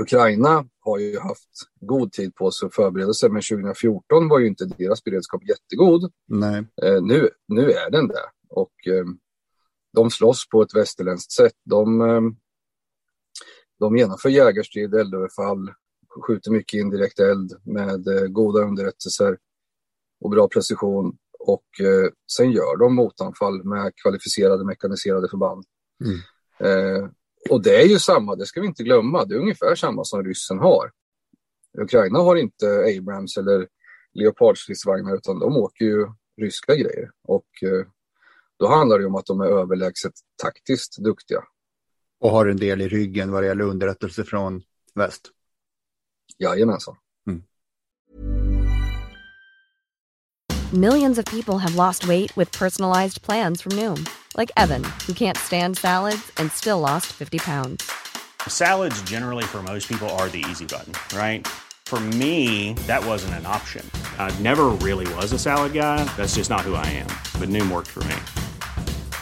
Ukraina 0.00 0.68
har 0.80 0.98
ju 0.98 1.18
haft 1.18 1.50
god 1.80 2.12
tid 2.12 2.34
på 2.34 2.50
sig 2.50 2.66
att 2.66 2.74
förbereda 2.74 3.12
sig, 3.12 3.30
men 3.30 3.42
2014 3.42 4.28
var 4.28 4.38
ju 4.38 4.46
inte 4.46 4.64
deras 4.64 5.04
beredskap 5.04 5.42
jättegod. 5.48 6.12
Nej. 6.28 6.64
Nu, 7.02 7.30
nu 7.48 7.70
är 7.70 7.90
den 7.90 8.08
det 8.08 8.24
och 8.48 8.72
de 9.92 10.10
slåss 10.10 10.48
på 10.48 10.62
ett 10.62 10.74
västerländskt 10.74 11.32
sätt. 11.32 11.56
De, 11.64 12.00
eh, 12.00 12.20
de 13.78 13.96
genomför 13.96 14.28
jägarstrid, 14.28 14.94
eldöverfall, 14.94 15.72
skjuter 16.26 16.50
mycket 16.50 16.80
indirekt 16.80 17.20
eld 17.20 17.52
med 17.64 18.08
eh, 18.08 18.26
goda 18.26 18.60
underrättelser 18.60 19.38
och 20.20 20.30
bra 20.30 20.48
precision. 20.48 21.16
Och 21.38 21.80
eh, 21.80 22.10
sen 22.32 22.50
gör 22.50 22.76
de 22.76 22.94
motanfall 22.94 23.64
med 23.64 23.92
kvalificerade 24.02 24.64
mekaniserade 24.64 25.28
förband. 25.28 25.64
Mm. 26.04 26.18
Eh, 26.60 27.08
och 27.50 27.62
det 27.62 27.82
är 27.82 27.86
ju 27.86 27.98
samma, 27.98 28.36
det 28.36 28.46
ska 28.46 28.60
vi 28.60 28.66
inte 28.66 28.82
glömma, 28.82 29.24
det 29.24 29.34
är 29.34 29.38
ungefär 29.38 29.74
samma 29.74 30.04
som 30.04 30.24
ryssen 30.24 30.58
har. 30.58 30.90
Ukraina 31.78 32.18
har 32.18 32.36
inte 32.36 32.66
Abrams 32.98 33.36
eller 33.36 33.68
Leopardstridsvagnar 34.14 35.14
utan 35.16 35.38
de 35.38 35.56
åker 35.56 35.84
ju 35.84 36.06
ryska 36.40 36.74
grejer. 36.74 37.10
Och 37.24 37.48
eh, 37.62 37.86
då 38.60 38.68
handlar 38.68 38.98
det 38.98 39.06
om 39.06 39.14
att 39.14 39.26
de 39.26 39.40
är 39.40 39.46
överlägset 39.46 40.12
taktiskt 40.42 40.96
duktiga. 40.98 41.42
Och 42.20 42.30
har 42.30 42.46
en 42.46 42.56
del 42.56 42.80
i 42.80 42.88
ryggen 42.88 43.32
vad 43.32 43.42
det 43.42 43.46
gäller 43.46 43.64
underrättelse 43.64 44.24
från 44.24 44.62
väst. 44.94 45.30
Jajamensan. 46.38 46.96
Mm. 47.26 47.42
Millions 50.72 51.18
of 51.18 51.24
people 51.24 51.54
have 51.54 51.74
lost 51.74 52.04
weight 52.04 52.36
with 52.36 52.58
personalized 52.58 53.22
plans 53.22 53.62
from 53.62 53.72
Noom. 53.72 54.06
Like 54.36 54.52
Evan, 54.56 54.84
who 55.06 55.14
can't 55.14 55.36
stand 55.36 55.78
salads 55.78 56.32
and 56.36 56.52
still 56.52 56.80
lost 56.80 57.06
50 57.06 57.38
pounds. 57.38 57.90
Salads, 58.48 59.02
generally, 59.10 59.44
for 59.44 59.62
most 59.62 59.88
people, 59.88 60.08
are 60.10 60.28
the 60.28 60.44
easy 60.50 60.66
button, 60.66 60.92
right? 61.18 61.46
For 61.86 62.00
me, 62.00 62.74
that 62.86 63.04
wasn't 63.04 63.34
an 63.34 63.46
option. 63.46 63.84
I 64.18 64.30
never 64.40 64.66
really 64.66 65.12
was 65.14 65.32
a 65.32 65.38
salad 65.38 65.72
guy. 65.72 66.04
That's 66.16 66.36
just 66.36 66.50
not 66.50 66.60
who 66.60 66.74
I 66.74 66.86
am. 66.86 67.08
But 67.40 67.48
Noom 67.48 67.70
worked 67.70 67.88
for 67.88 68.04
me. 68.04 68.16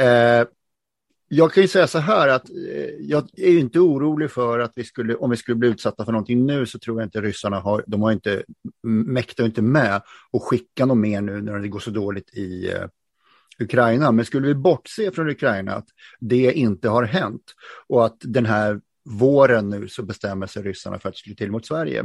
Eh, 0.00 0.46
jag 1.28 1.52
kan 1.52 1.62
ju 1.62 1.68
säga 1.68 1.86
så 1.86 1.98
här 1.98 2.28
att 2.28 2.50
eh, 2.50 2.90
jag 3.00 3.28
är 3.36 3.50
ju 3.50 3.60
inte 3.60 3.80
orolig 3.80 4.30
för 4.30 4.58
att 4.58 4.72
vi 4.76 4.84
skulle, 4.84 5.14
om 5.14 5.30
vi 5.30 5.36
skulle 5.36 5.54
bli 5.54 5.68
utsatta 5.68 6.04
för 6.04 6.12
någonting 6.12 6.46
nu 6.46 6.66
så 6.66 6.78
tror 6.78 7.00
jag 7.00 7.06
inte 7.06 7.20
ryssarna 7.20 7.60
har, 7.60 7.84
de 7.86 8.02
har 8.02 8.12
inte, 8.12 8.44
mäktar 8.82 9.44
inte 9.44 9.62
med 9.62 9.96
att 10.32 10.42
skicka 10.42 10.86
något 10.86 10.98
mer 10.98 11.20
nu 11.20 11.42
när 11.42 11.58
det 11.58 11.68
går 11.68 11.78
så 11.78 11.90
dåligt 11.90 12.34
i 12.34 12.70
eh, 12.72 12.86
Ukraina. 13.58 14.12
Men 14.12 14.24
skulle 14.24 14.46
vi 14.46 14.54
bortse 14.54 15.10
från 15.10 15.28
Ukraina 15.28 15.74
att 15.74 15.88
det 16.20 16.52
inte 16.52 16.88
har 16.88 17.02
hänt 17.02 17.54
och 17.88 18.06
att 18.06 18.16
den 18.20 18.46
här 18.46 18.80
våren 19.04 19.70
nu 19.70 19.88
så 19.88 20.02
bestämmer 20.02 20.46
sig 20.46 20.62
ryssarna 20.62 20.98
för 20.98 21.08
att 21.08 21.16
slå 21.16 21.34
till 21.34 21.50
mot 21.50 21.66
Sverige. 21.66 22.04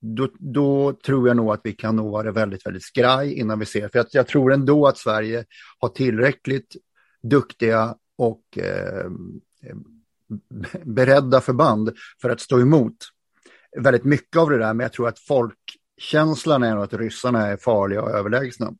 Då, 0.00 0.28
då, 0.38 0.92
tror 0.92 1.28
jag 1.28 1.36
nog 1.36 1.52
att 1.52 1.60
vi 1.64 1.72
kan 1.72 1.96
nog 1.96 2.12
vara 2.12 2.32
väldigt, 2.32 2.66
väldigt 2.66 2.82
skraj 2.82 3.32
innan 3.32 3.58
vi 3.58 3.66
ser. 3.66 3.88
För 3.88 3.98
jag, 3.98 4.06
jag 4.10 4.26
tror 4.26 4.52
ändå 4.52 4.86
att 4.86 4.98
Sverige 4.98 5.44
har 5.78 5.88
tillräckligt 5.88 6.76
duktiga 7.24 7.96
och 8.16 8.58
eh, 8.58 9.10
beredda 10.82 11.40
förband 11.40 11.96
för 12.22 12.30
att 12.30 12.40
stå 12.40 12.60
emot 12.60 12.96
väldigt 13.76 14.04
mycket 14.04 14.36
av 14.36 14.50
det 14.50 14.58
där. 14.58 14.74
Men 14.74 14.84
jag 14.84 14.92
tror 14.92 15.08
att 15.08 15.18
folkkänslan 15.18 16.62
är 16.62 16.76
att 16.76 16.94
ryssarna 16.94 17.46
är 17.46 17.56
farliga 17.56 18.02
och 18.02 18.10
överlägsna. 18.10 18.74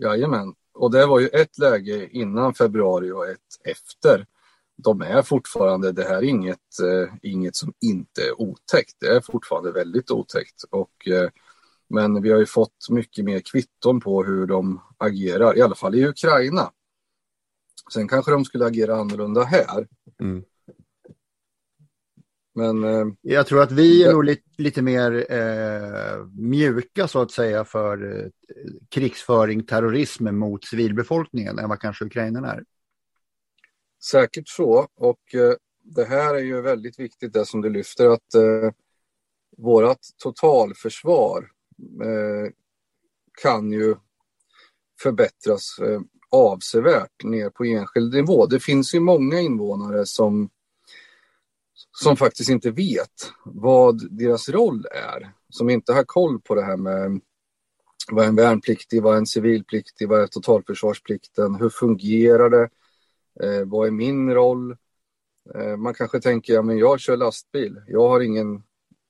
Jajamän, 0.00 0.54
och 0.74 0.90
det 0.92 1.06
var 1.06 1.20
ju 1.20 1.28
ett 1.28 1.58
läge 1.58 2.08
innan 2.08 2.54
februari 2.54 3.10
och 3.10 3.26
ett 3.26 3.38
efter 3.64 4.26
de 4.76 5.02
är 5.02 5.22
fortfarande, 5.22 5.92
det 5.92 6.04
här 6.04 6.16
är 6.16 6.22
inget, 6.22 6.58
eh, 6.82 7.14
inget 7.22 7.56
som 7.56 7.72
inte 7.80 8.22
är 8.22 8.40
otäckt. 8.40 8.96
Det 9.00 9.06
är 9.06 9.20
fortfarande 9.20 9.72
väldigt 9.72 10.10
otäckt. 10.10 10.62
Och, 10.70 11.08
eh, 11.08 11.30
men 11.88 12.22
vi 12.22 12.30
har 12.30 12.38
ju 12.38 12.46
fått 12.46 12.88
mycket 12.90 13.24
mer 13.24 13.40
kvitton 13.40 14.00
på 14.00 14.24
hur 14.24 14.46
de 14.46 14.80
agerar, 14.98 15.58
i 15.58 15.62
alla 15.62 15.74
fall 15.74 15.94
i 15.94 16.06
Ukraina. 16.06 16.70
Sen 17.92 18.08
kanske 18.08 18.30
de 18.30 18.44
skulle 18.44 18.66
agera 18.66 18.96
annorlunda 18.96 19.42
här. 19.42 19.88
Mm. 20.20 20.44
Men, 22.54 22.84
eh, 22.84 23.06
jag 23.20 23.46
tror 23.46 23.62
att 23.62 23.72
vi 23.72 24.04
är 24.04 24.12
nog 24.12 24.24
lite, 24.24 24.42
lite 24.58 24.82
mer 24.82 25.32
eh, 25.32 26.26
mjuka 26.26 27.08
så 27.08 27.20
att 27.20 27.30
säga 27.30 27.64
för 27.64 28.20
eh, 28.20 28.26
krigsföring, 28.88 29.66
terrorism 29.66 30.34
mot 30.36 30.64
civilbefolkningen 30.64 31.58
än 31.58 31.68
vad 31.68 31.80
kanske 31.80 32.04
ukrainarna 32.04 32.52
är. 32.52 32.64
Säkert 34.10 34.48
så. 34.48 34.88
Och 34.94 35.34
eh, 35.34 35.54
det 35.82 36.04
här 36.04 36.34
är 36.34 36.42
ju 36.42 36.60
väldigt 36.60 36.98
viktigt 36.98 37.32
det 37.32 37.46
som 37.46 37.60
du 37.60 37.70
lyfter 37.70 38.06
att 38.06 38.34
eh, 38.34 38.70
vårat 39.56 40.00
totalförsvar 40.18 41.50
eh, 42.02 42.52
kan 43.42 43.72
ju 43.72 43.94
förbättras 45.02 45.78
eh, 45.78 46.00
avsevärt 46.34 47.24
ner 47.24 47.50
på 47.50 47.64
enskild 47.64 48.14
nivå. 48.14 48.46
Det 48.46 48.60
finns 48.60 48.94
ju 48.94 49.00
många 49.00 49.40
invånare 49.40 50.06
som, 50.06 50.48
som 51.92 52.16
faktiskt 52.16 52.50
inte 52.50 52.70
vet 52.70 53.32
vad 53.44 54.16
deras 54.18 54.48
roll 54.48 54.86
är. 54.92 55.32
Som 55.48 55.70
inte 55.70 55.92
har 55.92 56.04
koll 56.04 56.40
på 56.40 56.54
det 56.54 56.62
här 56.62 56.76
med 56.76 57.20
vad 58.10 58.24
är 58.24 58.28
en 58.28 58.36
värnpliktig, 58.36 59.02
vad 59.02 59.14
är 59.14 59.18
en 59.18 59.26
civilpliktig, 59.26 60.08
vad 60.08 60.22
är 60.22 60.26
totalförsvarsplikten, 60.26 61.54
hur 61.54 61.68
fungerar 61.68 62.50
det? 62.50 62.68
Eh, 63.40 63.64
vad 63.64 63.86
är 63.86 63.90
min 63.90 64.34
roll? 64.34 64.76
Eh, 65.54 65.76
man 65.76 65.94
kanske 65.94 66.20
tänker, 66.20 66.54
ja 66.54 66.62
men 66.62 66.78
jag 66.78 67.00
kör 67.00 67.16
lastbil, 67.16 67.80
jag 67.86 68.08
har, 68.08 68.20
ingen, 68.20 68.62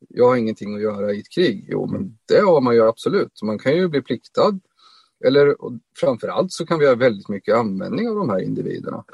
jag 0.08 0.28
har 0.28 0.36
ingenting 0.36 0.74
att 0.74 0.82
göra 0.82 1.12
i 1.12 1.20
ett 1.20 1.30
krig. 1.30 1.66
Jo, 1.68 1.86
men 1.86 2.18
det 2.28 2.40
har 2.40 2.60
man 2.60 2.74
ju 2.74 2.88
absolut. 2.88 3.42
Man 3.42 3.58
kan 3.58 3.76
ju 3.76 3.88
bli 3.88 4.02
pliktad. 4.02 4.60
Eller 5.26 5.56
framför 5.96 6.28
allt 6.28 6.52
så 6.52 6.66
kan 6.66 6.78
vi 6.78 6.86
ha 6.86 6.94
väldigt 6.94 7.28
mycket 7.28 7.54
användning 7.54 8.08
av 8.08 8.14
de 8.14 8.30
här 8.30 8.42
individerna. 8.42 9.04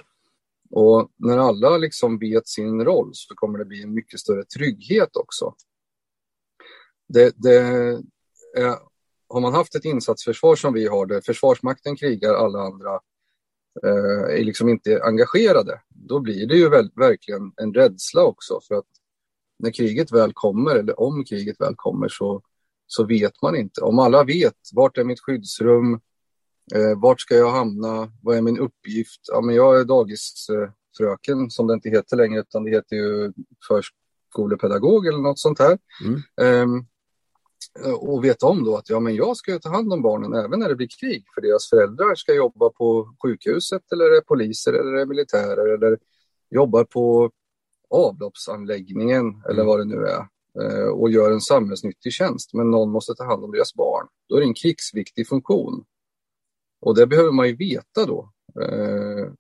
Och 0.71 1.11
när 1.17 1.39
alla 1.39 1.77
liksom 1.77 2.19
vet 2.19 2.49
sin 2.49 2.85
roll 2.85 3.11
så 3.13 3.35
kommer 3.35 3.59
det 3.59 3.65
bli 3.65 3.83
en 3.83 3.95
mycket 3.95 4.21
större 4.21 4.45
trygghet 4.45 5.17
också. 5.17 5.55
Det, 7.09 7.35
det 7.37 7.57
är, 8.57 8.79
har 9.29 9.41
man 9.41 9.55
haft 9.55 9.75
ett 9.75 9.85
insatsförsvar 9.85 10.57
som 10.57 10.73
vi 10.73 10.87
har, 10.87 11.07
där 11.07 11.21
Försvarsmakten 11.21 11.97
krigar, 11.97 12.35
alla 12.35 12.61
andra 12.61 13.01
eh, 13.85 14.39
är 14.39 14.45
liksom 14.45 14.69
inte 14.69 15.03
engagerade, 15.03 15.81
då 15.89 16.21
blir 16.21 16.47
det 16.47 16.57
ju 16.57 16.69
väl, 16.69 16.91
verkligen 16.95 17.53
en 17.57 17.75
rädsla 17.75 18.25
också 18.25 18.61
för 18.69 18.75
att 18.75 18.87
när 19.59 19.71
kriget 19.71 20.13
väl 20.13 20.33
kommer, 20.33 20.77
eller 20.77 21.01
om 21.01 21.25
kriget 21.25 21.61
väl 21.61 21.75
kommer, 21.77 22.09
så, 22.09 22.43
så 22.93 23.05
vet 23.05 23.43
man 23.43 23.57
inte. 23.57 23.81
Om 23.81 23.99
alla 23.99 24.25
vet, 24.25 24.55
vart 24.73 24.99
är 24.99 25.05
mitt 25.05 25.21
skyddsrum? 25.21 25.95
Eh, 26.75 27.01
vart 27.01 27.21
ska 27.21 27.35
jag 27.35 27.51
hamna? 27.51 28.13
Vad 28.23 28.37
är 28.37 28.43
min 28.43 28.59
uppgift? 28.59 29.21
Ja, 29.33 29.41
men 29.41 29.55
jag 29.55 29.81
är 29.81 29.85
dagisfröken, 29.85 31.51
som 31.51 31.67
det 31.67 31.75
inte 31.75 31.91
heter 31.91 32.17
längre, 32.17 32.41
utan 32.41 32.65
det 32.65 32.71
heter 32.71 32.97
ju 32.97 33.33
förskolepedagog 33.69 35.07
eller 35.07 35.19
något 35.19 35.39
sånt 35.39 35.59
här. 35.59 35.79
Mm. 36.05 36.21
Eh, 36.41 36.85
och 37.93 38.25
veta 38.25 38.47
om 38.47 38.65
då 38.65 38.77
att 38.77 38.91
ja, 38.91 39.01
men 39.01 39.15
jag 39.15 39.37
ska 39.37 39.59
ta 39.59 39.69
hand 39.69 39.93
om 39.93 40.03
barnen 40.03 40.35
även 40.35 40.61
när 40.61 40.69
det 40.69 40.77
blir 40.77 40.89
krig 41.01 41.25
för 41.35 41.41
deras 41.41 41.71
föräldrar 41.71 42.15
ska 42.15 42.35
jobba 42.35 42.71
på 42.71 43.15
sjukhuset 43.23 43.93
eller 43.93 44.05
är 44.05 44.21
poliser 44.21 44.73
eller 44.73 44.93
är 44.93 45.07
militärer 45.07 45.75
eller 45.75 45.99
jobbar 46.51 46.85
på 46.85 47.31
avloppsanläggningen 47.91 49.21
mm. 49.21 49.43
eller 49.51 49.65
vad 49.65 49.79
det 49.79 49.85
nu 49.85 50.07
är 50.07 50.27
Eh, 50.63 50.89
och 50.89 51.11
gör 51.11 51.33
en 51.33 51.41
samhällsnyttig 51.41 52.13
tjänst 52.13 52.55
men 52.55 52.71
någon 52.71 52.91
måste 52.91 53.15
ta 53.15 53.25
hand 53.25 53.45
om 53.45 53.53
deras 53.53 53.75
barn. 53.75 54.07
Då 54.29 54.37
är 54.37 54.41
det 54.41 54.47
en 54.47 54.55
krigsviktig 54.55 55.29
funktion. 55.29 55.85
Och 56.81 56.95
det 56.95 57.07
behöver 57.07 57.33
man 57.33 57.49
ju 57.49 57.57
veta 57.57 58.07
då. 58.07 58.33
Eh, 58.63 59.33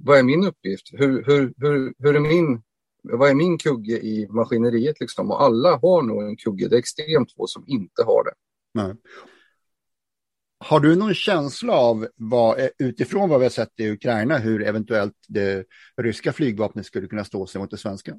vad 0.00 0.18
är 0.18 0.22
min 0.22 0.44
uppgift? 0.44 0.90
Hur, 0.92 1.24
hur, 1.24 1.54
hur, 1.56 1.94
hur 1.98 2.16
är 2.16 2.20
min 2.20 2.62
vad 3.02 3.30
är 3.30 3.34
min 3.34 3.58
kugge 3.58 3.92
i 3.92 4.26
maskineriet 4.30 5.00
liksom? 5.00 5.30
Och 5.30 5.42
alla 5.42 5.76
har 5.76 6.02
nog 6.02 6.22
en 6.22 6.36
kugge. 6.36 6.68
Det 6.68 6.76
är 6.76 6.78
extremt 6.78 7.32
få 7.32 7.46
som 7.46 7.64
inte 7.66 8.02
har 8.02 8.24
det. 8.24 8.32
Nej. 8.74 8.94
Har 10.58 10.80
du 10.80 10.96
någon 10.96 11.14
känsla 11.14 11.72
av 11.72 12.08
vad, 12.16 12.58
eh, 12.58 12.68
utifrån 12.78 13.28
vad 13.28 13.40
vi 13.40 13.44
har 13.44 13.50
sett 13.50 13.80
i 13.80 13.90
Ukraina, 13.90 14.38
hur 14.38 14.62
eventuellt 14.62 15.14
det 15.28 15.64
ryska 15.96 16.32
flygvapnet 16.32 16.86
skulle 16.86 17.06
kunna 17.06 17.24
stå 17.24 17.46
sig 17.46 17.60
mot 17.60 17.70
det 17.70 17.76
svenska? 17.76 18.14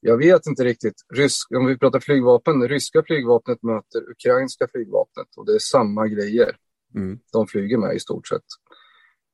Jag 0.00 0.18
vet 0.18 0.46
inte 0.46 0.64
riktigt. 0.64 0.94
Rysk, 1.14 1.50
om 1.50 1.66
vi 1.66 1.78
pratar 1.78 2.00
flygvapen, 2.00 2.68
ryska 2.68 3.02
flygvapnet 3.06 3.62
möter 3.62 4.10
ukrainska 4.10 4.68
flygvapnet 4.68 5.26
och 5.36 5.46
det 5.46 5.54
är 5.54 5.58
samma 5.58 6.08
grejer. 6.08 6.56
Mm. 6.94 7.18
De 7.32 7.46
flyger 7.46 7.78
med 7.78 7.96
i 7.96 8.00
stort 8.00 8.28
sett. 8.28 8.44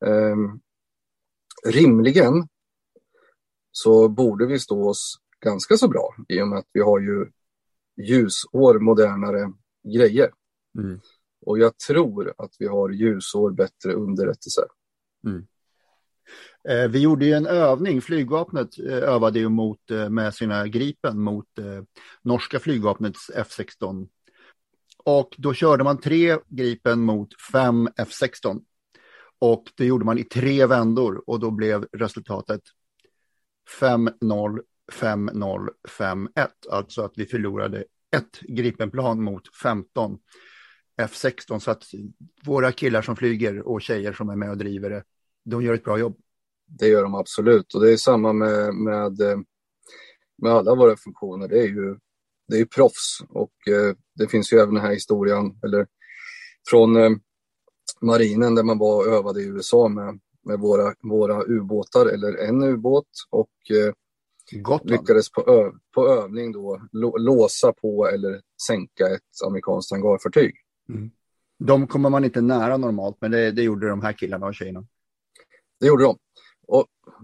Um, 0.04 0.60
rimligen 1.66 2.48
så 3.72 4.08
borde 4.08 4.46
vi 4.46 4.58
stå 4.58 4.88
oss 4.88 5.14
ganska 5.40 5.76
så 5.76 5.88
bra 5.88 6.14
i 6.28 6.42
och 6.42 6.48
med 6.48 6.58
att 6.58 6.68
vi 6.72 6.80
har 6.80 7.00
ju 7.00 7.26
ljusår 7.96 8.78
modernare 8.78 9.52
grejer. 9.94 10.30
Mm. 10.78 11.00
Och 11.46 11.58
jag 11.58 11.78
tror 11.78 12.34
att 12.38 12.50
vi 12.58 12.66
har 12.66 12.90
ljusår 12.90 13.50
bättre 13.50 13.92
underrättelser. 13.92 14.64
Mm. 15.26 15.46
Eh, 16.68 16.88
vi 16.88 16.98
gjorde 16.98 17.26
ju 17.26 17.32
en 17.32 17.46
övning, 17.46 18.00
flygvapnet 18.00 18.78
eh, 18.78 18.94
övade 18.94 19.38
ju 19.38 19.48
mot, 19.48 19.90
eh, 19.90 20.10
med 20.10 20.34
sina 20.34 20.68
Gripen 20.68 21.20
mot 21.20 21.46
norska 22.22 22.58
flygvapnets 22.58 23.30
F16. 23.34 24.08
Och 25.04 25.34
då 25.38 25.54
körde 25.54 25.84
man 25.84 26.00
tre 26.00 26.38
Gripen 26.48 27.00
mot 27.00 27.28
fem 27.52 27.88
F16. 27.88 28.60
Och 29.38 29.64
det 29.76 29.86
gjorde 29.86 30.04
man 30.04 30.18
i 30.18 30.24
tre 30.24 30.66
vändor 30.66 31.22
och 31.26 31.40
då 31.40 31.50
blev 31.50 31.86
resultatet 31.92 32.60
5-0, 33.80 34.60
5-0, 34.92 35.68
5-1. 35.88 36.48
Alltså 36.70 37.02
att 37.02 37.12
vi 37.16 37.26
förlorade 37.26 37.84
ett 38.16 38.40
Gripenplan 38.40 39.22
mot 39.22 39.56
15 39.56 40.18
F16. 41.02 41.58
Så 41.58 41.70
att 41.70 41.84
våra 42.44 42.72
killar 42.72 43.02
som 43.02 43.16
flyger 43.16 43.68
och 43.68 43.82
tjejer 43.82 44.12
som 44.12 44.28
är 44.28 44.36
med 44.36 44.50
och 44.50 44.58
driver 44.58 44.90
det, 44.90 45.04
de 45.44 45.62
gör 45.62 45.74
ett 45.74 45.84
bra 45.84 45.98
jobb. 45.98 46.16
Det 46.66 46.88
gör 46.88 47.02
de 47.02 47.14
absolut 47.14 47.74
och 47.74 47.80
det 47.80 47.92
är 47.92 47.96
samma 47.96 48.32
med, 48.32 48.74
med, 48.74 49.18
med 50.42 50.52
alla 50.52 50.74
våra 50.74 50.96
funktioner. 50.96 51.48
Det 51.48 51.58
är 51.58 51.66
ju 51.66 51.96
det 52.48 52.58
är 52.58 52.64
proffs 52.64 53.18
och 53.28 53.68
eh, 53.68 53.96
det 54.14 54.28
finns 54.28 54.52
ju 54.52 54.58
även 54.58 54.74
den 54.74 54.84
här 54.84 54.92
historien 54.92 55.58
eller 55.64 55.86
från 56.70 56.96
eh, 56.96 57.10
marinen 58.00 58.54
där 58.54 58.62
man 58.62 58.78
var 58.78 58.96
och 58.96 59.12
övade 59.12 59.40
i 59.40 59.46
USA 59.46 59.88
med, 59.88 60.20
med 60.42 60.58
våra, 60.60 60.94
våra 61.02 61.42
ubåtar 61.42 62.06
eller 62.06 62.36
en 62.36 62.62
ubåt 62.62 63.08
och 63.30 63.50
eh, 63.70 63.94
lyckades 64.84 65.30
på, 65.30 65.40
ö, 65.40 65.72
på 65.94 66.08
övning 66.08 66.52
då 66.52 66.80
låsa 67.18 67.72
på 67.72 68.08
eller 68.08 68.40
sänka 68.66 69.06
ett 69.06 69.46
amerikanskt 69.46 69.90
hangarfartyg. 69.90 70.54
Mm. 70.88 71.10
De 71.58 71.86
kommer 71.86 72.10
man 72.10 72.24
inte 72.24 72.40
nära 72.40 72.76
normalt, 72.76 73.16
men 73.20 73.30
det, 73.30 73.50
det 73.50 73.62
gjorde 73.62 73.88
de 73.88 74.02
här 74.02 74.12
killarna 74.12 74.46
och 74.46 74.54
tjejerna. 74.54 74.86
Det 75.80 75.86
gjorde 75.86 76.04
de. 76.04 76.18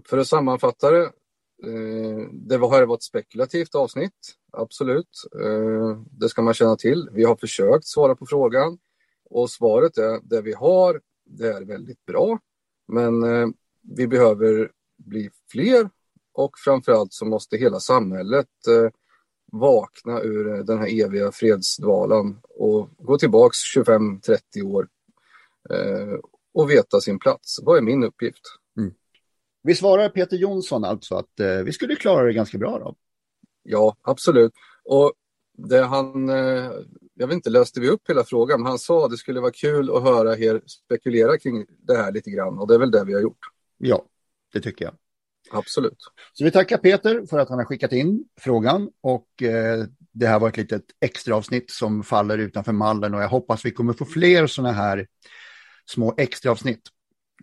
För 0.05 0.17
att 0.17 0.27
sammanfatta 0.27 0.91
det, 0.91 1.03
eh, 1.63 2.27
det 2.31 2.57
har 2.57 2.71
här 2.71 2.85
var 2.85 2.95
ett 2.95 3.03
spekulativt 3.03 3.75
avsnitt, 3.75 4.35
absolut. 4.51 5.23
Eh, 5.43 6.01
det 6.11 6.29
ska 6.29 6.41
man 6.41 6.53
känna 6.53 6.75
till. 6.75 7.09
Vi 7.11 7.23
har 7.23 7.35
försökt 7.35 7.85
svara 7.85 8.15
på 8.15 8.25
frågan 8.25 8.77
och 9.29 9.49
svaret 9.49 9.97
är 9.97 10.19
det 10.23 10.41
vi 10.41 10.53
har, 10.53 11.01
det 11.25 11.47
är 11.47 11.61
väldigt 11.61 12.05
bra. 12.05 12.39
Men 12.87 13.23
eh, 13.23 13.47
vi 13.81 14.07
behöver 14.07 14.71
bli 14.97 15.29
fler 15.51 15.89
och 16.33 16.51
framförallt 16.57 17.13
så 17.13 17.25
måste 17.25 17.57
hela 17.57 17.79
samhället 17.79 18.47
vakna 19.51 20.21
ur 20.21 20.63
den 20.63 20.79
här 20.79 21.03
eviga 21.05 21.31
fredsdvalan 21.31 22.39
och 22.49 22.89
gå 22.97 23.17
tillbaks 23.17 23.57
25-30 23.77 24.63
år 24.63 24.87
och 26.53 26.69
veta 26.69 27.01
sin 27.01 27.19
plats. 27.19 27.59
Vad 27.63 27.77
är 27.77 27.81
min 27.81 28.03
uppgift? 28.03 28.60
Vi 29.63 29.75
svarar 29.75 30.09
Peter 30.09 30.37
Jonsson 30.37 30.83
alltså 30.83 31.15
att 31.15 31.39
eh, 31.39 31.57
vi 31.57 31.73
skulle 31.73 31.95
klara 31.95 32.25
det 32.25 32.33
ganska 32.33 32.57
bra 32.57 32.79
då? 32.79 32.95
Ja, 33.63 33.95
absolut. 34.01 34.51
Och 34.83 35.13
det 35.57 35.81
han, 35.81 36.29
eh, 36.29 36.71
jag 37.13 37.27
vet 37.27 37.35
inte, 37.35 37.49
löste 37.49 37.79
vi 37.79 37.89
upp 37.89 38.09
hela 38.09 38.23
frågan, 38.23 38.61
men 38.61 38.69
han 38.69 38.79
sa 38.79 39.05
att 39.05 39.11
det 39.11 39.17
skulle 39.17 39.39
vara 39.39 39.51
kul 39.51 39.95
att 39.95 40.03
höra 40.03 40.37
er 40.37 40.61
spekulera 40.65 41.37
kring 41.37 41.65
det 41.79 41.97
här 41.97 42.11
lite 42.11 42.31
grann 42.31 42.59
och 42.59 42.67
det 42.67 42.73
är 42.73 42.79
väl 42.79 42.91
det 42.91 43.03
vi 43.05 43.13
har 43.13 43.21
gjort. 43.21 43.39
Ja, 43.77 44.05
det 44.53 44.61
tycker 44.61 44.85
jag. 44.85 44.93
Absolut. 45.51 45.97
Så 46.33 46.43
vi 46.43 46.51
tackar 46.51 46.77
Peter 46.77 47.25
för 47.29 47.39
att 47.39 47.49
han 47.49 47.57
har 47.57 47.65
skickat 47.65 47.91
in 47.91 48.25
frågan 48.39 48.89
och 49.01 49.43
eh, 49.43 49.85
det 50.11 50.27
här 50.27 50.39
var 50.39 50.49
ett 50.49 50.57
litet 50.57 50.85
extra 50.99 51.35
avsnitt 51.35 51.71
som 51.71 52.03
faller 52.03 52.37
utanför 52.37 52.71
mallen 52.71 53.13
och 53.13 53.21
jag 53.21 53.29
hoppas 53.29 53.65
vi 53.65 53.71
kommer 53.71 53.93
få 53.93 54.05
fler 54.05 54.47
sådana 54.47 54.73
här 54.73 55.07
små 55.85 56.13
extra 56.17 56.51
avsnitt. 56.51 56.81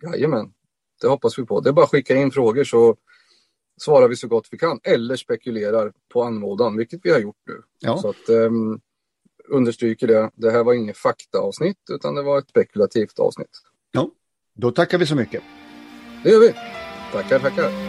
Jajamän, 0.03 0.53
det 1.01 1.07
hoppas 1.07 1.39
vi 1.39 1.45
på. 1.45 1.61
Det 1.61 1.69
är 1.69 1.73
bara 1.73 1.85
att 1.85 1.91
skicka 1.91 2.15
in 2.15 2.31
frågor 2.31 2.63
så 2.63 2.95
svarar 3.81 4.07
vi 4.07 4.15
så 4.15 4.27
gott 4.27 4.47
vi 4.51 4.57
kan 4.57 4.79
eller 4.83 5.15
spekulerar 5.15 5.93
på 6.13 6.23
anmodan, 6.23 6.77
vilket 6.77 6.99
vi 7.03 7.11
har 7.11 7.19
gjort 7.19 7.41
nu. 7.47 7.61
Ja. 7.79 7.97
Så 7.97 8.09
att 8.09 8.29
um, 8.29 8.81
understryker 9.49 10.07
det. 10.07 10.31
Det 10.35 10.51
här 10.51 10.63
var 10.63 10.73
inget 10.73 10.97
faktaavsnitt 10.97 11.77
utan 11.91 12.15
det 12.15 12.21
var 12.21 12.39
ett 12.39 12.49
spekulativt 12.49 13.19
avsnitt. 13.19 13.61
Ja, 13.91 14.09
då 14.53 14.71
tackar 14.71 14.97
vi 14.97 15.05
så 15.05 15.15
mycket. 15.15 15.43
Det 16.23 16.29
gör 16.29 16.39
vi. 16.39 16.53
Tackar, 17.11 17.39
tackar. 17.39 17.88